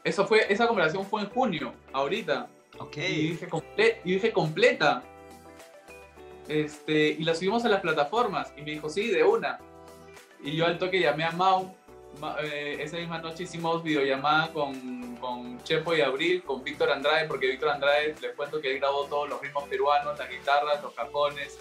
eso 0.02 0.26
fue, 0.26 0.50
esa 0.52 0.66
conversación 0.66 1.04
fue 1.04 1.22
en 1.22 1.28
junio, 1.30 1.74
ahorita. 1.92 2.48
Ok. 2.78 2.96
Y 2.96 3.28
dije, 3.30 3.48
comple- 3.48 3.96
y 4.04 4.14
dije, 4.14 4.32
completa. 4.32 5.02
Este, 6.48 7.08
y 7.10 7.24
la 7.24 7.34
subimos 7.34 7.64
a 7.64 7.68
las 7.68 7.80
plataformas. 7.80 8.52
Y 8.56 8.62
me 8.62 8.72
dijo, 8.72 8.88
sí, 8.88 9.08
de 9.08 9.22
una. 9.24 9.58
Y 10.42 10.56
yo 10.56 10.66
al 10.66 10.78
toque 10.78 11.00
llamé 11.00 11.24
a 11.24 11.30
Mau. 11.32 11.74
Eh, 12.42 12.76
esa 12.80 12.98
misma 12.98 13.18
noche 13.18 13.44
hicimos 13.44 13.82
videollamada 13.82 14.52
con, 14.52 15.16
con 15.16 15.62
Chepo 15.64 15.94
y 15.94 16.00
Abril, 16.00 16.42
con 16.44 16.62
Víctor 16.62 16.90
Andrade, 16.90 17.26
porque 17.26 17.48
Víctor 17.48 17.70
Andrade, 17.70 18.14
les 18.20 18.34
cuento 18.36 18.60
que 18.60 18.72
él 18.72 18.78
grabó 18.78 19.06
todos 19.06 19.28
los 19.28 19.40
ritmos 19.40 19.64
peruanos, 19.64 20.18
las 20.18 20.30
guitarras, 20.30 20.82
los 20.82 20.92
cajones. 20.92 21.58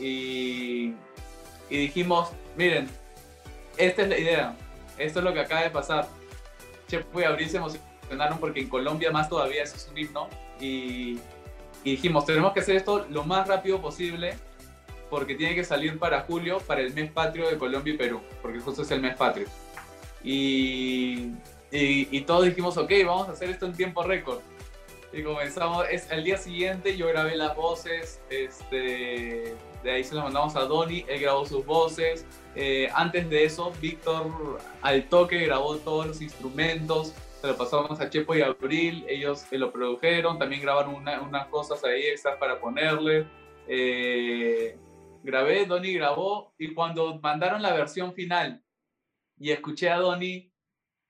Y, 0.00 0.94
y 1.68 1.76
dijimos, 1.76 2.30
miren, 2.56 2.88
esta 3.76 4.02
es 4.02 4.08
la 4.08 4.18
idea. 4.18 4.56
Esto 4.96 5.18
es 5.18 5.24
lo 5.24 5.32
que 5.32 5.40
acaba 5.40 5.62
de 5.62 5.70
pasar. 5.70 6.08
Chepo 6.88 7.20
y 7.20 7.24
Abril 7.24 7.50
se 7.50 7.58
emocionaron 7.58 8.38
porque 8.38 8.60
en 8.60 8.68
Colombia 8.68 9.10
más 9.10 9.28
todavía 9.28 9.62
eso 9.62 9.76
es 9.76 9.88
un 9.88 9.98
himno. 9.98 10.28
Y, 10.58 11.18
y 11.84 11.90
dijimos, 11.92 12.24
tenemos 12.24 12.52
que 12.52 12.60
hacer 12.60 12.76
esto 12.76 13.06
lo 13.10 13.24
más 13.24 13.46
rápido 13.46 13.80
posible 13.80 14.36
porque 15.10 15.34
tiene 15.34 15.54
que 15.54 15.64
salir 15.64 15.98
para 15.98 16.20
julio, 16.22 16.58
para 16.60 16.80
el 16.80 16.92
mes 16.92 17.10
patrio 17.10 17.48
de 17.48 17.56
Colombia 17.56 17.94
y 17.94 17.96
Perú, 17.96 18.20
porque 18.42 18.60
justo 18.60 18.82
es 18.82 18.90
el 18.90 19.00
mes 19.00 19.16
patrio. 19.16 19.46
Y, 20.30 22.20
todos 22.26 22.44
dijimos, 22.44 22.76
ok, 22.76 22.92
vamos 23.06 23.28
a 23.28 23.32
hacer 23.32 23.48
esto 23.48 23.64
en 23.64 23.72
tiempo 23.72 24.02
récord. 24.02 24.40
Y 25.10 25.22
comenzamos, 25.22 25.86
es, 25.90 26.10
al 26.12 26.22
día 26.22 26.36
siguiente 26.36 26.98
yo 26.98 27.08
grabé 27.08 27.34
las 27.34 27.56
voces, 27.56 28.20
este, 28.28 29.54
de 29.82 29.90
ahí 29.90 30.04
se 30.04 30.14
las 30.14 30.24
mandamos 30.24 30.54
a 30.54 30.64
Donny, 30.64 31.06
él 31.08 31.22
grabó 31.22 31.46
sus 31.46 31.64
voces. 31.64 32.26
Eh, 32.54 32.90
antes 32.94 33.30
de 33.30 33.44
eso, 33.44 33.72
Víctor 33.80 34.58
al 34.82 35.08
toque 35.08 35.38
grabó 35.46 35.76
todos 35.76 36.08
los 36.08 36.20
instrumentos, 36.20 37.14
se 37.40 37.46
lo 37.46 37.56
pasamos 37.56 37.98
a 37.98 38.10
Chepo 38.10 38.34
y 38.34 38.42
Abril, 38.42 39.06
ellos 39.08 39.46
lo 39.50 39.72
produjeron, 39.72 40.38
también 40.38 40.60
grabaron 40.60 40.94
una- 40.94 41.22
unas 41.22 41.46
cosas 41.46 41.82
ahí 41.84 42.02
extras 42.02 42.36
para 42.36 42.60
ponerle. 42.60 43.26
Eh, 43.66 44.76
grabé, 45.22 45.64
Donny 45.64 45.94
grabó, 45.94 46.52
y 46.58 46.74
cuando 46.74 47.18
mandaron 47.20 47.62
la 47.62 47.72
versión 47.72 48.12
final 48.12 48.62
y 49.38 49.50
escuché 49.50 49.90
a 49.90 49.96
Donny 49.98 50.52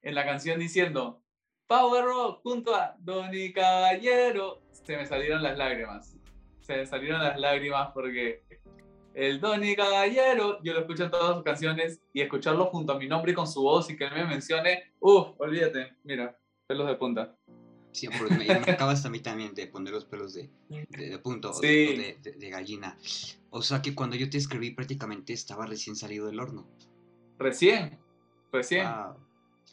en 0.02 0.14
la 0.14 0.24
canción 0.24 0.58
diciendo 0.58 1.22
Power 1.66 2.04
Rock 2.04 2.40
junto 2.42 2.74
a 2.74 2.96
Donny 2.98 3.52
Caballero, 3.52 4.62
se 4.72 4.96
me 4.96 5.06
salieron 5.06 5.42
las 5.42 5.56
lágrimas. 5.58 6.16
Se 6.60 6.76
me 6.76 6.86
salieron 6.86 7.22
las 7.22 7.38
lágrimas 7.38 7.90
porque 7.92 8.42
el 9.14 9.40
Donny 9.40 9.74
Caballero, 9.76 10.62
yo 10.62 10.72
lo 10.74 10.80
escucho 10.80 11.04
en 11.04 11.10
todas 11.10 11.34
sus 11.34 11.44
canciones 11.44 12.00
y 12.12 12.20
escucharlo 12.20 12.66
junto 12.66 12.92
a 12.92 12.98
mi 12.98 13.06
nombre 13.08 13.32
y 13.32 13.34
con 13.34 13.46
su 13.46 13.62
voz 13.62 13.90
y 13.90 13.96
que 13.96 14.04
él 14.04 14.12
me 14.14 14.24
mencione, 14.24 14.92
uff, 15.00 15.28
olvídate, 15.38 15.94
mira, 16.04 16.38
pelos 16.66 16.86
de 16.86 16.94
punta. 16.96 17.34
Siempre 17.92 18.28
me, 18.30 18.44
me 18.44 18.52
acabas 18.72 19.04
a 19.06 19.10
mí 19.10 19.18
también 19.20 19.54
de 19.54 19.66
poner 19.66 19.92
los 19.94 20.04
pelos 20.04 20.34
de, 20.34 20.50
de, 20.68 21.08
de 21.10 21.18
punto, 21.18 21.50
o 21.50 21.54
Sí. 21.54 21.66
de, 21.96 22.18
de- 22.22 22.32
de 22.32 22.50
gallina. 22.50 22.96
O 23.50 23.62
sea 23.62 23.80
que 23.82 23.94
cuando 23.94 24.14
yo 24.14 24.28
te 24.30 24.36
escribí 24.36 24.70
prácticamente 24.72 25.32
estaba 25.32 25.66
recién 25.66 25.96
salido 25.96 26.26
del 26.26 26.38
horno. 26.38 26.68
Recién, 27.38 27.98
recién. 28.52 28.86
Wow. 28.86 29.14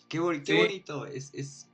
Qué, 0.09 0.19
boni- 0.19 0.43
qué 0.43 0.53
Sí. 0.53 0.57
bonito 0.57 1.05
es, 1.05 1.33
es 1.33 1.69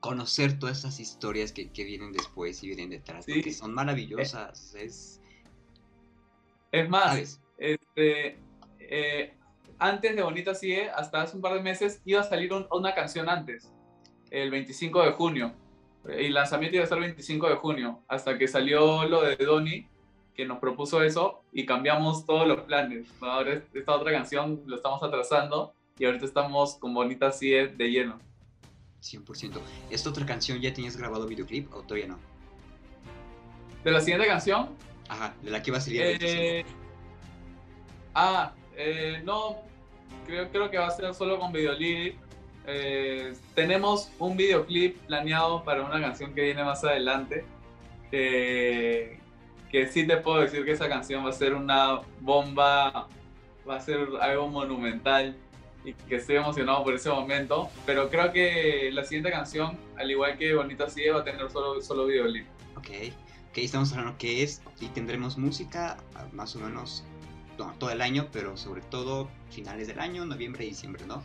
conocer 0.00 0.58
todas 0.58 0.78
estas 0.78 0.98
historias 0.98 1.52
que, 1.52 1.70
que 1.70 1.84
vienen 1.84 2.12
después 2.12 2.62
y 2.62 2.68
vienen 2.68 2.90
detrás, 2.90 3.24
Sí. 3.26 3.34
porque 3.34 3.52
son 3.52 3.74
maravillosas. 3.74 4.74
Es, 4.74 5.20
Es 6.72 6.88
más, 6.88 7.40
este, 7.58 8.38
eh, 8.78 9.34
antes 9.78 10.14
de 10.14 10.22
Bonita 10.22 10.54
Sigue, 10.54 10.88
hasta 10.90 11.22
hace 11.22 11.34
un 11.36 11.42
par 11.42 11.54
de 11.54 11.60
meses, 11.62 12.00
iba 12.04 12.20
a 12.20 12.24
salir 12.24 12.52
un- 12.52 12.66
una 12.70 12.94
canción 12.94 13.28
antes, 13.28 13.72
el 14.30 14.50
25 14.50 15.02
de 15.02 15.10
junio. 15.12 15.52
El 16.08 16.32
lanzamiento 16.32 16.76
iba 16.76 16.84
a 16.84 16.88
ser 16.88 16.98
el 16.98 17.04
25 17.04 17.48
de 17.48 17.56
junio, 17.56 18.00
hasta 18.08 18.38
que 18.38 18.46
salió 18.48 19.04
lo 19.06 19.22
de 19.22 19.36
Donny, 19.36 19.86
que 20.34 20.46
nos 20.46 20.58
propuso 20.60 21.02
eso, 21.02 21.42
y 21.52 21.66
cambiamos 21.66 22.24
todos 22.24 22.46
los 22.46 22.60
planes. 22.62 23.08
Ahora 23.20 23.54
es- 23.54 23.64
esta 23.74 23.96
otra 23.96 24.12
canción 24.12 24.62
lo 24.66 24.76
estamos 24.76 25.02
atrasando, 25.02 25.74
y 26.00 26.06
ahorita 26.06 26.24
estamos 26.24 26.76
con 26.76 26.94
Bonita 26.94 27.30
Sigue 27.30 27.68
de 27.68 27.90
lleno. 27.90 28.18
100%. 29.02 29.60
¿Esta 29.90 30.08
otra 30.08 30.24
canción 30.24 30.58
ya 30.58 30.72
tenías 30.72 30.96
grabado 30.96 31.26
videoclip 31.26 31.70
o 31.74 31.82
todavía 31.82 32.08
no? 32.08 32.18
De 33.84 33.90
la 33.90 34.00
siguiente 34.00 34.26
canción, 34.26 34.70
Ajá, 35.08 35.34
de 35.42 35.50
la 35.50 35.62
que 35.62 35.70
iba 35.70 35.76
a 35.76 35.80
salir 35.80 36.00
el 36.00 36.18
25. 36.18 36.42
Eh, 36.42 36.64
ah, 38.14 38.52
eh, 38.76 39.20
no, 39.24 39.58
creo, 40.26 40.50
creo 40.50 40.70
que 40.70 40.78
va 40.78 40.86
a 40.86 40.90
ser 40.90 41.12
solo 41.14 41.38
con 41.38 41.52
videoclip. 41.52 42.16
Eh, 42.66 43.34
tenemos 43.54 44.10
un 44.18 44.38
videoclip 44.38 44.96
planeado 45.00 45.62
para 45.64 45.82
una 45.82 46.00
canción 46.00 46.32
que 46.32 46.42
viene 46.44 46.64
más 46.64 46.82
adelante. 46.82 47.44
Que 48.10 49.18
sí 49.90 50.06
te 50.06 50.16
puedo 50.16 50.40
decir 50.40 50.64
que 50.64 50.72
esa 50.72 50.88
canción 50.88 51.26
va 51.26 51.28
a 51.28 51.34
ser 51.34 51.54
una 51.54 52.00
bomba, 52.20 53.06
va 53.68 53.76
a 53.76 53.80
ser 53.80 54.08
algo 54.22 54.48
monumental 54.48 55.36
y 55.84 55.94
que 55.94 56.16
estoy 56.16 56.36
emocionado 56.36 56.84
por 56.84 56.94
ese 56.94 57.08
momento. 57.10 57.70
Pero 57.86 58.08
creo 58.10 58.32
que 58.32 58.90
la 58.92 59.04
siguiente 59.04 59.30
canción, 59.30 59.78
al 59.96 60.10
igual 60.10 60.36
que 60.38 60.54
Bonita 60.54 60.88
Sigue, 60.88 61.10
va 61.10 61.20
a 61.20 61.24
tener 61.24 61.50
solo, 61.50 61.80
solo 61.80 62.06
videoclip. 62.06 62.46
Ok, 62.76 62.88
ok, 63.50 63.58
estamos 63.58 63.92
hablando 63.92 64.16
que 64.18 64.42
es 64.42 64.62
y 64.80 64.86
tendremos 64.88 65.38
música 65.38 65.96
ah, 66.14 66.26
más 66.32 66.54
o 66.56 66.60
menos 66.60 67.04
no, 67.58 67.74
todo 67.78 67.90
el 67.90 68.00
año, 68.00 68.28
pero 68.32 68.56
sobre 68.56 68.80
todo 68.82 69.28
finales 69.50 69.86
del 69.88 70.00
año, 70.00 70.24
noviembre 70.24 70.64
y 70.64 70.68
diciembre, 70.68 71.04
¿no? 71.06 71.22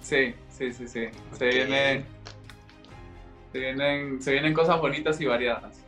Sí, 0.00 0.34
sí, 0.50 0.72
sí, 0.72 0.88
sí. 0.88 1.08
Se, 1.32 1.48
Ok. 1.48 1.54
viene, 1.54 2.04
se, 3.52 3.58
vienen, 3.58 4.22
se 4.22 4.32
vienen 4.32 4.54
cosas 4.54 4.80
bonitas 4.80 5.20
y 5.20 5.26
variadas. 5.26 5.78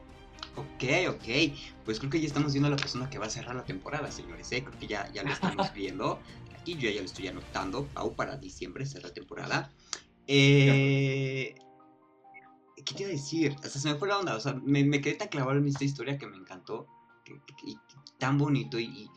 Ok, 0.56 0.84
ok. 1.08 1.54
Pues 1.84 1.98
creo 1.98 2.10
que 2.10 2.20
ya 2.20 2.26
estamos 2.26 2.52
viendo 2.52 2.66
a 2.68 2.70
la 2.70 2.76
persona 2.76 3.08
que 3.08 3.18
va 3.18 3.26
a 3.26 3.30
cerrar 3.30 3.54
la 3.56 3.64
temporada, 3.64 4.10
señores. 4.10 4.50
¿eh? 4.52 4.62
Creo 4.62 4.78
que 4.78 4.86
ya, 4.86 5.10
ya 5.12 5.22
lo 5.22 5.32
estamos 5.32 5.72
viendo. 5.74 6.18
Aquí 6.62 6.78
yo 6.78 6.88
ya 6.90 7.00
lo 7.00 7.06
estoy 7.06 7.26
anotando. 7.26 7.90
Para 8.16 8.36
diciembre 8.36 8.84
la 9.02 9.12
temporada. 9.12 9.72
Eh, 10.26 11.54
¿Qué 12.76 12.94
te 12.94 13.02
iba 13.02 13.10
a 13.10 13.12
decir? 13.12 13.56
Hasta 13.62 13.78
se 13.78 13.88
me 13.88 13.96
fue 13.96 14.08
la 14.08 14.18
onda. 14.18 14.36
O 14.36 14.40
sea, 14.40 14.54
me, 14.54 15.00
quedé 15.00 15.14
tan 15.14 15.28
clavado 15.28 15.58
en 15.58 15.66
esta 15.66 15.84
historia 15.84 16.18
que 16.18 16.26
me 16.26 16.36
encantó. 16.36 16.86
que- 17.24 17.40
y 17.64 17.76
tan 18.18 18.38
bonito. 18.38 18.78
Y, 18.78 19.10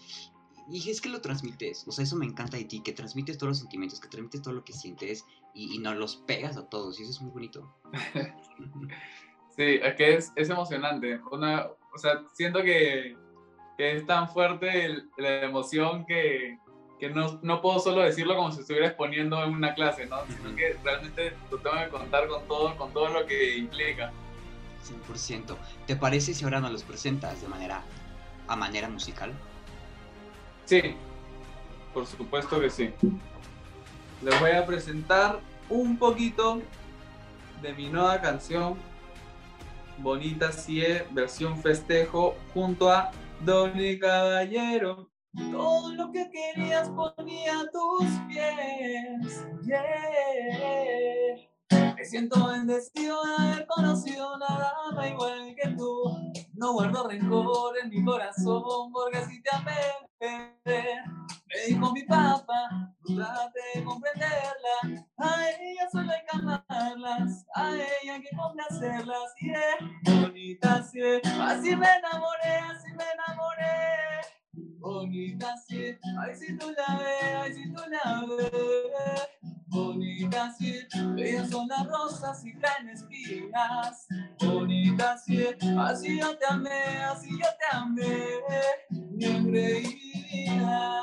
y, 0.70 0.90
es 0.90 1.02
que 1.02 1.10
lo 1.10 1.22
transmites. 1.22 1.88
O 1.88 1.92
sea, 1.92 2.04
eso 2.04 2.16
me 2.16 2.26
encanta 2.26 2.58
de 2.58 2.66
ti. 2.66 2.82
Que 2.82 2.94
transmites 2.94 3.38
todos 3.38 3.52
los 3.52 3.60
sentimientos, 3.60 4.00
que 4.00 4.10
transmites 4.10 4.42
todo 4.42 4.54
lo 4.54 4.64
que 4.64 4.74
sientes. 4.74 5.26
Y, 5.54 5.76
y 5.76 5.80
nos 5.80 5.96
los 5.98 6.18
pegas 6.18 6.58
a 6.58 6.68
todos. 6.68 7.00
Y 7.00 7.04
eso 7.04 7.12
es 7.12 7.22
muy 7.22 7.32
bonito. 7.32 7.76
Sí, 9.56 9.80
es 9.82 9.96
que 9.96 10.16
es, 10.16 10.34
es 10.36 10.50
emocionante. 10.50 11.20
Una, 11.32 11.68
o 11.94 11.98
sea, 11.98 12.24
siento 12.34 12.62
que, 12.62 13.16
es 13.78 14.06
tan 14.06 14.30
fuerte 14.30 15.04
la 15.18 15.44
emoción 15.44 16.06
que, 16.06 16.58
que 17.00 17.10
no, 17.10 17.40
no 17.42 17.62
puedo 17.62 17.80
solo 17.80 18.02
decirlo 18.02 18.36
como 18.36 18.52
si 18.52 18.62
estuviera 18.62 18.88
exponiendo 18.88 19.44
en 19.44 19.54
una 19.54 19.74
clase, 19.74 20.06
¿no? 20.06 20.18
Sino 20.28 20.56
que 20.56 20.78
realmente 20.84 21.36
lo 21.52 21.58
tengo 21.58 21.76
que 21.78 21.90
contar 21.90 22.28
con 22.28 22.48
todo, 22.48 22.76
con 22.78 22.94
todo 22.94 23.10
lo 23.10 23.26
que 23.26 23.58
implica. 23.58 24.12
100%. 25.10 25.58
¿Te 25.88 25.96
parece 25.96 26.34
si 26.34 26.44
ahora 26.44 26.60
nos 26.60 26.72
los 26.72 26.84
presentas 26.84 27.42
de 27.42 27.48
manera 27.48 27.82
a 28.48 28.56
manera 28.56 28.88
musical? 28.88 29.34
Sí, 30.66 30.96
por 31.94 32.06
supuesto 32.06 32.60
que 32.60 32.70
sí. 32.70 32.94
Les 34.22 34.40
voy 34.40 34.52
a 34.52 34.66
presentar 34.66 35.40
un 35.70 35.98
poquito 35.98 36.62
de 37.62 37.74
mi 37.74 37.90
nueva 37.90 38.22
canción, 38.22 38.78
Bonita 39.98 40.52
Sie, 40.52 41.06
versión 41.12 41.62
festejo, 41.62 42.36
junto 42.54 42.92
a 42.92 43.12
Donny 43.42 43.98
Caballero. 43.98 45.10
Todo 45.52 45.94
lo 45.94 46.12
que 46.12 46.30
querías 46.30 46.90
ponía 46.90 47.60
a 47.60 47.72
tus 47.72 48.08
pies. 48.28 49.46
Me 51.96 52.06
siento 52.06 52.48
bendecido 52.48 53.24
de 53.24 53.36
haber 53.36 53.68
conocido 53.68 54.36
una 54.36 54.48
dama 54.48 55.08
igual 55.08 55.56
que 55.62 55.70
tú. 55.72 56.04
No 56.54 56.74
guardo 56.74 57.08
rencor 57.08 57.78
en 57.80 57.90
mi 57.90 58.04
corazón 58.04 58.92
porque 58.92 59.18
así 59.18 59.42
te 59.42 59.56
amé. 59.56 60.06
Me 61.56 61.66
dijo 61.68 61.92
mi 61.92 62.04
papá, 62.04 62.94
no 63.08 63.16
trate 63.16 63.60
de 63.76 63.84
comprenderla. 63.84 65.06
A 65.18 65.50
ella 65.50 65.90
solo 65.92 66.12
hay 66.12 66.22
que 66.30 66.38
amarlas, 66.38 67.46
a 67.56 67.74
ella 67.74 68.14
hay 68.14 68.22
que 68.22 68.36
complacerlas. 68.36 69.34
Y 69.42 70.22
bonita, 70.22 70.84
sí. 70.84 71.00
Así 71.42 71.76
me 71.76 71.88
enamoré, 71.88 72.58
así 72.70 72.94
me 72.94 73.04
enamoré. 73.14 73.76
Bonita, 74.56 75.56
sí. 75.68 75.98
Ay, 76.20 76.36
si 76.36 76.58
tú 76.58 76.68
la 76.78 76.98
ves, 76.98 77.36
ay, 77.38 77.54
si 77.54 77.74
tú 77.74 77.82
la 77.90 78.26
ves. 78.26 79.28
Bonita, 79.68 80.54
sí. 80.58 80.80
Bellas 81.16 81.50
son 81.50 81.68
las 81.68 81.88
rosas 81.88 82.46
y 82.46 82.58
traen 82.60 82.90
espinas. 82.90 84.08
Bonita, 84.40 85.18
sí. 85.18 85.48
Así 85.80 86.20
yo 86.20 86.38
te 86.38 86.46
amé, 86.48 86.98
así 87.04 87.30
yo 87.32 87.48
te 87.60 87.78
amé. 87.78 88.40
Mi 88.90 89.26
engreída. 89.26 91.02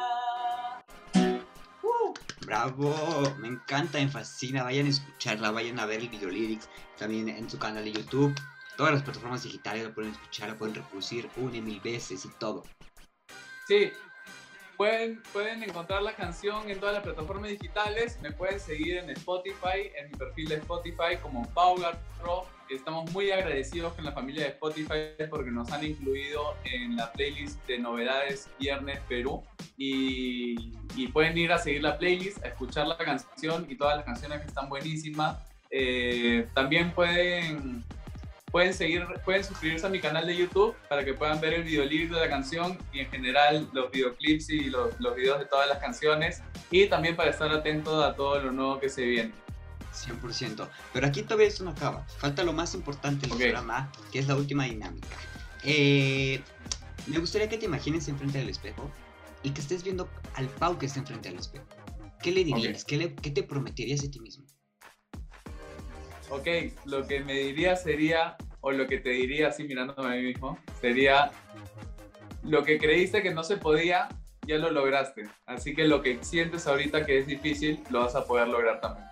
Uh. 1.83 2.15
¡Bravo! 2.47 2.95
Me 3.39 3.49
encanta, 3.49 3.99
me 3.99 4.09
fascina. 4.09 4.63
Vayan 4.63 4.87
a 4.87 4.91
escucharla, 4.91 5.51
vayan 5.51 5.81
a 5.81 5.87
ver 5.87 6.01
el 6.01 6.09
video 6.09 6.31
lyrics 6.31 6.69
también 6.99 7.29
en 7.29 7.51
su 7.51 7.59
canal 7.59 7.85
de 7.85 7.93
YouTube. 7.93 8.35
Todas 8.77 8.95
las 8.95 9.03
plataformas 9.03 9.43
digitales 9.43 9.85
la 9.85 9.95
pueden 9.95 10.13
escuchar, 10.13 10.49
la 10.49 10.57
pueden 10.57 10.75
reproducir 10.75 11.29
una 11.37 11.57
y 11.57 11.63
mil 11.63 11.81
veces 11.81 12.25
y 12.25 12.29
todo. 12.39 12.63
Sí, 13.67 13.93
pueden, 14.77 15.23
pueden 15.33 15.63
encontrar 15.63 16.03
la 16.03 16.15
canción 16.17 16.69
en 16.69 16.81
todas 16.81 16.95
las 16.95 17.05
plataformas 17.05 17.51
digitales. 17.51 18.19
Me 18.21 18.33
pueden 18.33 18.59
seguir 18.59 18.97
en 18.97 19.11
Spotify, 19.11 19.93
en 19.97 20.11
mi 20.11 20.17
perfil 20.17 20.49
de 20.49 20.57
Spotify 20.57 21.17
como 21.23 21.49
Pau 21.51 21.77
Garro. 21.79 22.47
Estamos 22.69 23.11
muy 23.13 23.31
agradecidos 23.31 23.93
con 23.93 24.05
la 24.05 24.13
familia 24.13 24.45
de 24.45 24.51
Spotify 24.51 25.29
porque 25.31 25.51
nos 25.51 25.71
han 25.71 25.85
incluido 25.85 26.57
en 26.65 26.97
la 26.97 27.13
playlist 27.13 27.65
de 27.67 27.79
novedades 27.79 28.49
Viernes 28.59 28.99
Perú. 29.09 29.45
Y, 29.77 30.73
pueden 31.13 31.37
ir 31.39 31.53
a 31.53 31.59
seguir 31.59 31.83
la 31.83 31.99
playlist, 31.99 32.43
a 32.45 32.49
escuchar 32.49 32.87
la 32.87 32.97
canción 32.97 33.67
y 33.69 33.77
todas 33.77 33.97
las 33.97 34.05
canciones 34.05 34.41
que 34.41 34.49
están 34.49 34.69
buenísimas. 34.69 35.39
Eh, 35.71 36.49
también 36.55 36.93
pueden 36.93 37.85
pueden 38.53 38.73
seguir, 38.75 39.05
pueden 39.25 39.43
suscribirse 39.43 39.87
a 39.87 39.89
mi 39.89 39.99
canal 40.01 40.27
de 40.27 40.37
YouTube 40.37 40.77
para 40.89 41.05
que 41.05 41.15
puedan 41.15 41.41
ver 41.41 41.55
el 41.55 41.65
videolibro 41.65 42.17
de 42.19 42.27
la 42.27 42.31
canción 42.31 42.79
y 42.93 43.01
en 43.01 43.11
general 43.11 43.69
los 43.73 43.91
videoclips 43.91 44.51
y 44.51 44.65
los, 44.71 44.95
los 45.01 45.17
videos 45.17 45.39
de 45.41 45.47
todas 45.47 45.69
las 45.69 45.79
canciones 45.79 46.43
y 46.71 46.87
también 46.87 47.17
para 47.17 47.31
estar 47.31 47.51
atento 47.51 48.05
a 48.05 48.15
todo 48.15 48.39
lo 48.41 48.53
nuevo 48.53 48.79
que 48.79 48.89
se 48.89 49.03
viene. 49.03 49.33
100%. 49.93 50.69
Pero 50.93 51.07
aquí 51.07 51.23
todavía 51.23 51.49
esto 51.49 51.65
no 51.65 51.71
acaba. 51.71 52.07
Falta 52.19 52.43
lo 52.45 52.53
más 52.53 52.75
importante 52.75 53.23
del 53.27 53.33
Ok. 53.33 53.39
programa, 53.41 53.91
que 54.13 54.19
es 54.21 54.27
la 54.29 54.37
última 54.37 54.65
dinámica. 54.65 55.09
Eh, 55.65 56.41
me 57.07 57.19
gustaría 57.19 57.49
que 57.49 57.59
te 57.59 57.67
imagines 57.67 58.09
enfrente 58.09 58.39
del 58.39 58.49
espejo 58.49 58.91
y 59.43 59.51
que 59.51 59.61
estés 59.61 59.83
viendo 59.83 60.09
al 60.35 60.49
Pau 60.49 60.79
que 60.79 60.87
está 60.87 61.01
enfrente 61.01 61.29
del 61.31 61.39
espejo. 61.39 61.65
¿Qué 62.23 62.31
le 62.33 62.45
dirías? 62.45 62.85
¿Qué, 62.85 62.97
le- 62.97 63.15
qué 63.17 63.31
te 63.31 63.43
prometerías 63.43 64.05
a 64.05 64.11
ti 64.11 64.21
mismo? 64.21 64.45
Ok, 66.31 66.47
lo 66.87 67.07
que 67.07 67.21
me 67.21 67.35
diría 67.35 67.77
sería, 67.77 68.37
o 68.61 68.73
lo 68.73 68.87
que 68.87 68.99
te 68.99 69.11
diría 69.11 69.49
así 69.49 69.65
mirándome 69.65 70.09
a 70.09 70.17
mí 70.17 70.23
mismo, 70.23 70.59
sería 70.81 71.31
lo 72.43 72.65
que 72.65 72.79
creíste 72.79 73.23
que 73.23 73.33
no 73.33 73.45
se 73.45 73.57
podía, 73.57 74.09
ya 74.47 74.59
lo 74.59 74.71
lograste. 74.71 75.29
Así 75.47 75.75
que 75.75 75.85
lo 75.85 76.03
que 76.03 76.23
sientes 76.23 76.67
ahorita 76.67 77.07
que 77.07 77.19
es 77.19 77.27
difícil, 77.27 77.83
lo 77.91 78.01
vas 78.01 78.15
a 78.15 78.25
poder 78.25 78.49
lograr 78.49 78.81
también. 78.81 79.07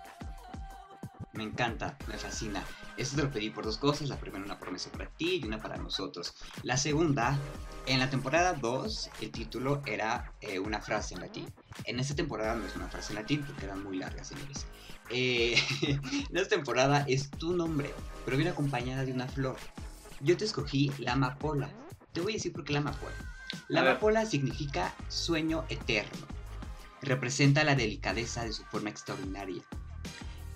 Me 1.33 1.43
encanta, 1.43 1.97
me 2.07 2.17
fascina. 2.17 2.63
Esto 2.97 3.15
te 3.15 3.23
lo 3.23 3.31
pedí 3.31 3.49
por 3.49 3.63
dos 3.63 3.77
cosas. 3.77 4.09
La 4.09 4.17
primera, 4.17 4.43
una 4.43 4.59
promesa 4.59 4.91
para 4.91 5.05
ti 5.05 5.39
y 5.41 5.47
una 5.47 5.61
para 5.61 5.77
nosotros. 5.77 6.35
La 6.63 6.77
segunda 6.77 7.37
En 7.87 7.97
la 7.97 8.11
temporada 8.11 8.53
2, 8.53 9.09
el 9.21 9.31
título 9.31 9.81
era 9.87 10.31
eh, 10.41 10.59
una 10.59 10.81
frase 10.81 11.15
en 11.15 11.21
latín. 11.21 11.51
En 11.85 11.99
esta 11.99 12.15
temporada 12.15 12.53
no 12.53 12.65
es 12.65 12.75
una 12.75 12.87
frase 12.87 13.13
en 13.13 13.19
latín 13.19 13.43
porque 13.43 13.65
eran 13.65 13.81
muy 13.83 13.97
largas, 13.97 14.27
señores. 14.27 14.67
Eh, 15.11 15.55
en 15.81 16.37
esta 16.37 16.55
temporada 16.55 17.05
es 17.07 17.29
tu 17.31 17.53
nombre, 17.53 17.93
pero 18.25 18.37
viene 18.37 18.51
acompañada 18.51 19.05
de 19.05 19.11
una 19.11 19.27
flor. 19.27 19.57
Yo 20.21 20.37
te 20.37 20.45
escogí 20.45 20.91
la 20.99 21.13
amapola. 21.13 21.69
Te 22.13 22.21
voy 22.21 22.33
a 22.33 22.35
decir 22.35 22.53
por 22.53 22.63
qué 22.63 22.73
la 22.73 22.79
amapola. 22.79 23.15
La 23.67 23.81
amapola 23.81 24.25
significa 24.25 24.93
sueño 25.09 25.65
eterno. 25.69 26.27
Representa 27.01 27.63
la 27.63 27.75
delicadeza 27.75 28.43
de 28.43 28.53
su 28.53 28.63
forma 28.65 28.89
extraordinaria. 28.89 29.61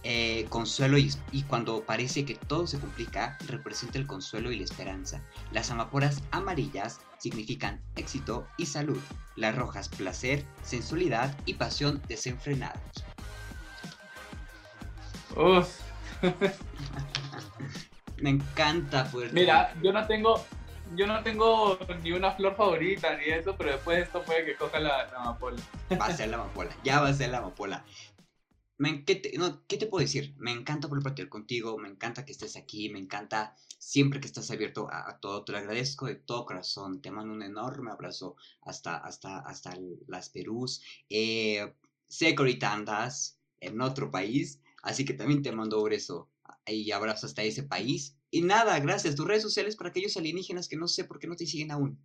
Eh, 0.04 0.46
consuelo 0.50 1.00
y, 1.00 1.12
y 1.32 1.42
cuando 1.44 1.84
parece 1.84 2.26
que 2.26 2.36
todo 2.36 2.68
se 2.68 2.80
complica, 2.80 3.40
representa 3.48 3.98
el 3.98 4.06
consuelo 4.06 4.52
y 4.52 4.60
la 4.60 4.64
esperanza. 4.64 5.24
Las 5.52 5.72
amapolas 5.72 6.22
amarillas 6.30 7.00
significan 7.18 7.82
éxito 7.96 8.46
y 8.58 8.68
salud. 8.68 9.00
Las 9.36 9.56
rojas 9.56 9.90
placer, 9.90 10.46
sensualidad 10.62 11.36
y 11.46 11.56
pasión 11.56 12.02
desenfrenados. 12.08 13.04
Me 18.18 18.30
encanta 18.30 19.12
poder... 19.12 19.34
Mira, 19.34 19.76
yo 19.84 19.92
no 19.92 20.08
tengo, 20.08 20.42
yo 20.96 21.06
no 21.06 21.22
tengo 21.24 21.78
ni 22.02 22.14
una 22.14 22.32
flor 22.32 22.56
favorita 22.56 23.18
ni 23.18 23.26
eso, 23.26 23.58
pero 23.58 23.72
después 23.72 23.98
de 23.98 24.04
esto 24.04 24.24
puede 24.24 24.46
que 24.46 24.56
coja 24.56 24.80
la, 24.80 25.06
la 25.12 25.18
amapola. 25.18 25.62
Va 26.00 26.06
a 26.06 26.16
ser 26.16 26.30
la 26.30 26.38
amapola, 26.38 26.72
ya 26.84 27.02
va 27.02 27.10
a 27.10 27.14
ser 27.14 27.32
la 27.32 27.40
amapola. 27.40 27.84
Me, 28.78 29.06
¿qué, 29.06 29.16
te, 29.16 29.38
no, 29.38 29.66
¿Qué 29.68 29.78
te 29.78 29.88
puedo 29.88 30.02
decir? 30.02 30.34
Me 30.38 30.52
encanta 30.52 30.88
poder 30.88 31.04
platicar 31.04 31.30
contigo, 31.30 31.78
me 31.78 31.90
encanta 31.90 32.26
que 32.26 32.32
estés 32.32 32.56
aquí, 32.56 32.90
me 32.90 33.00
encanta 33.00 33.56
siempre 33.78 34.20
que 34.20 34.28
estás 34.28 34.52
abierto 34.52 34.90
a, 34.92 35.10
a 35.10 35.20
todo. 35.20 35.44
Te 35.44 35.54
lo 35.54 35.60
agradezco 35.60 36.08
de 36.08 36.16
todo 36.16 36.46
corazón. 36.46 37.02
Te 37.02 37.12
mando 37.12 37.34
un 37.34 37.44
enorme 37.44 37.92
abrazo 37.92 38.36
hasta, 38.62 38.98
hasta, 38.98 39.40
hasta 39.40 39.78
las 40.08 40.30
Perús. 40.30 40.82
Eh, 41.10 41.74
sé 42.08 42.36
que 42.36 42.42
ahorita 42.42 42.74
andas 42.74 43.40
en 43.62 43.82
otro 43.82 44.12
país, 44.12 44.62
así 44.86 45.04
que 45.04 45.14
también 45.14 45.42
te 45.42 45.52
mando 45.52 45.82
un 45.82 45.90
beso 45.90 46.30
y 46.68 46.92
abrazo 46.92 47.26
hasta 47.26 47.44
ese 47.44 47.64
país. 47.64 48.18
Y 48.30 48.42
nada, 48.42 48.80
gracias. 48.80 49.16
Tus 49.16 49.28
redes 49.28 49.42
sociales 49.42 49.76
para 49.76 49.90
aquellos 49.90 50.16
alienígenas 50.16 50.70
que 50.70 50.78
no 50.78 50.88
sé 50.88 51.04
por 51.04 51.20
qué 51.20 51.28
no 51.28 51.36
te 51.36 51.46
siguen 51.46 51.72
aún. 51.72 52.00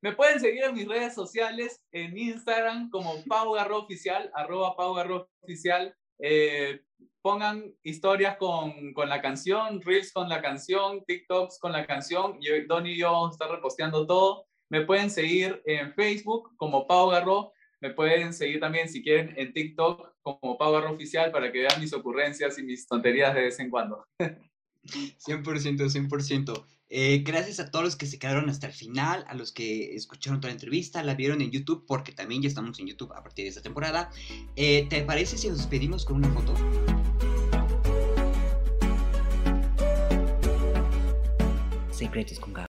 Me 0.00 0.14
pueden 0.14 0.38
seguir 0.38 0.62
en 0.62 0.74
mis 0.74 0.86
redes 0.86 1.14
sociales, 1.14 1.82
en 1.90 2.16
Instagram 2.16 2.90
como 2.90 3.24
Pau 3.24 3.52
Garro 3.52 3.78
Oficial, 3.78 4.30
arroba 4.34 4.76
Pau 4.76 4.94
Garro 4.94 5.28
Oficial. 5.40 5.94
Eh, 6.20 6.82
pongan 7.20 7.74
historias 7.82 8.36
con, 8.36 8.92
con 8.92 9.08
la 9.08 9.20
canción, 9.20 9.82
Reels 9.82 10.12
con 10.12 10.28
la 10.28 10.40
canción, 10.40 11.04
TikToks 11.04 11.58
con 11.58 11.72
la 11.72 11.84
canción. 11.84 12.38
Y 12.40 12.50
hoy 12.50 12.66
Donny 12.66 12.92
y 12.92 12.98
yo 12.98 13.10
vamos 13.10 13.30
a 13.30 13.32
estar 13.32 13.50
reposteando 13.50 14.06
todo. 14.06 14.46
Me 14.68 14.82
pueden 14.82 15.10
seguir 15.10 15.60
en 15.64 15.92
Facebook 15.94 16.56
como 16.56 16.86
Pau 16.86 17.08
Garro. 17.08 17.52
Me 17.80 17.90
pueden 17.90 18.32
seguir 18.32 18.60
también, 18.60 18.88
si 18.88 19.02
quieren, 19.02 19.34
en 19.36 19.52
TikTok 19.52 20.15
como 20.34 20.58
Pau 20.58 20.72
Garro 20.72 20.92
Oficial 20.92 21.30
para 21.30 21.52
que 21.52 21.60
vean 21.60 21.80
mis 21.80 21.92
ocurrencias 21.92 22.58
y 22.58 22.64
mis 22.64 22.88
tonterías 22.88 23.32
de 23.34 23.42
vez 23.42 23.60
en 23.60 23.70
cuando. 23.70 24.04
100%, 24.18 25.44
100%. 25.44 26.64
Eh, 26.88 27.22
gracias 27.24 27.60
a 27.60 27.70
todos 27.70 27.84
los 27.84 27.96
que 27.96 28.06
se 28.06 28.18
quedaron 28.18 28.48
hasta 28.48 28.66
el 28.66 28.72
final, 28.72 29.24
a 29.28 29.34
los 29.34 29.52
que 29.52 29.94
escucharon 29.94 30.40
toda 30.40 30.50
la 30.50 30.54
entrevista, 30.54 31.02
la 31.02 31.14
vieron 31.14 31.42
en 31.42 31.50
YouTube, 31.50 31.84
porque 31.86 32.12
también 32.12 32.42
ya 32.42 32.48
estamos 32.48 32.78
en 32.80 32.86
YouTube 32.86 33.12
a 33.12 33.22
partir 33.22 33.44
de 33.44 33.50
esta 33.50 33.62
temporada. 33.62 34.10
Eh, 34.56 34.86
¿Te 34.88 35.02
parece 35.02 35.38
si 35.38 35.48
nos 35.48 35.58
despedimos 35.58 36.04
con 36.04 36.16
una 36.16 36.28
foto? 36.30 36.54
Secretos 41.92 42.38
con 42.40 42.52
Gabo. 42.52 42.64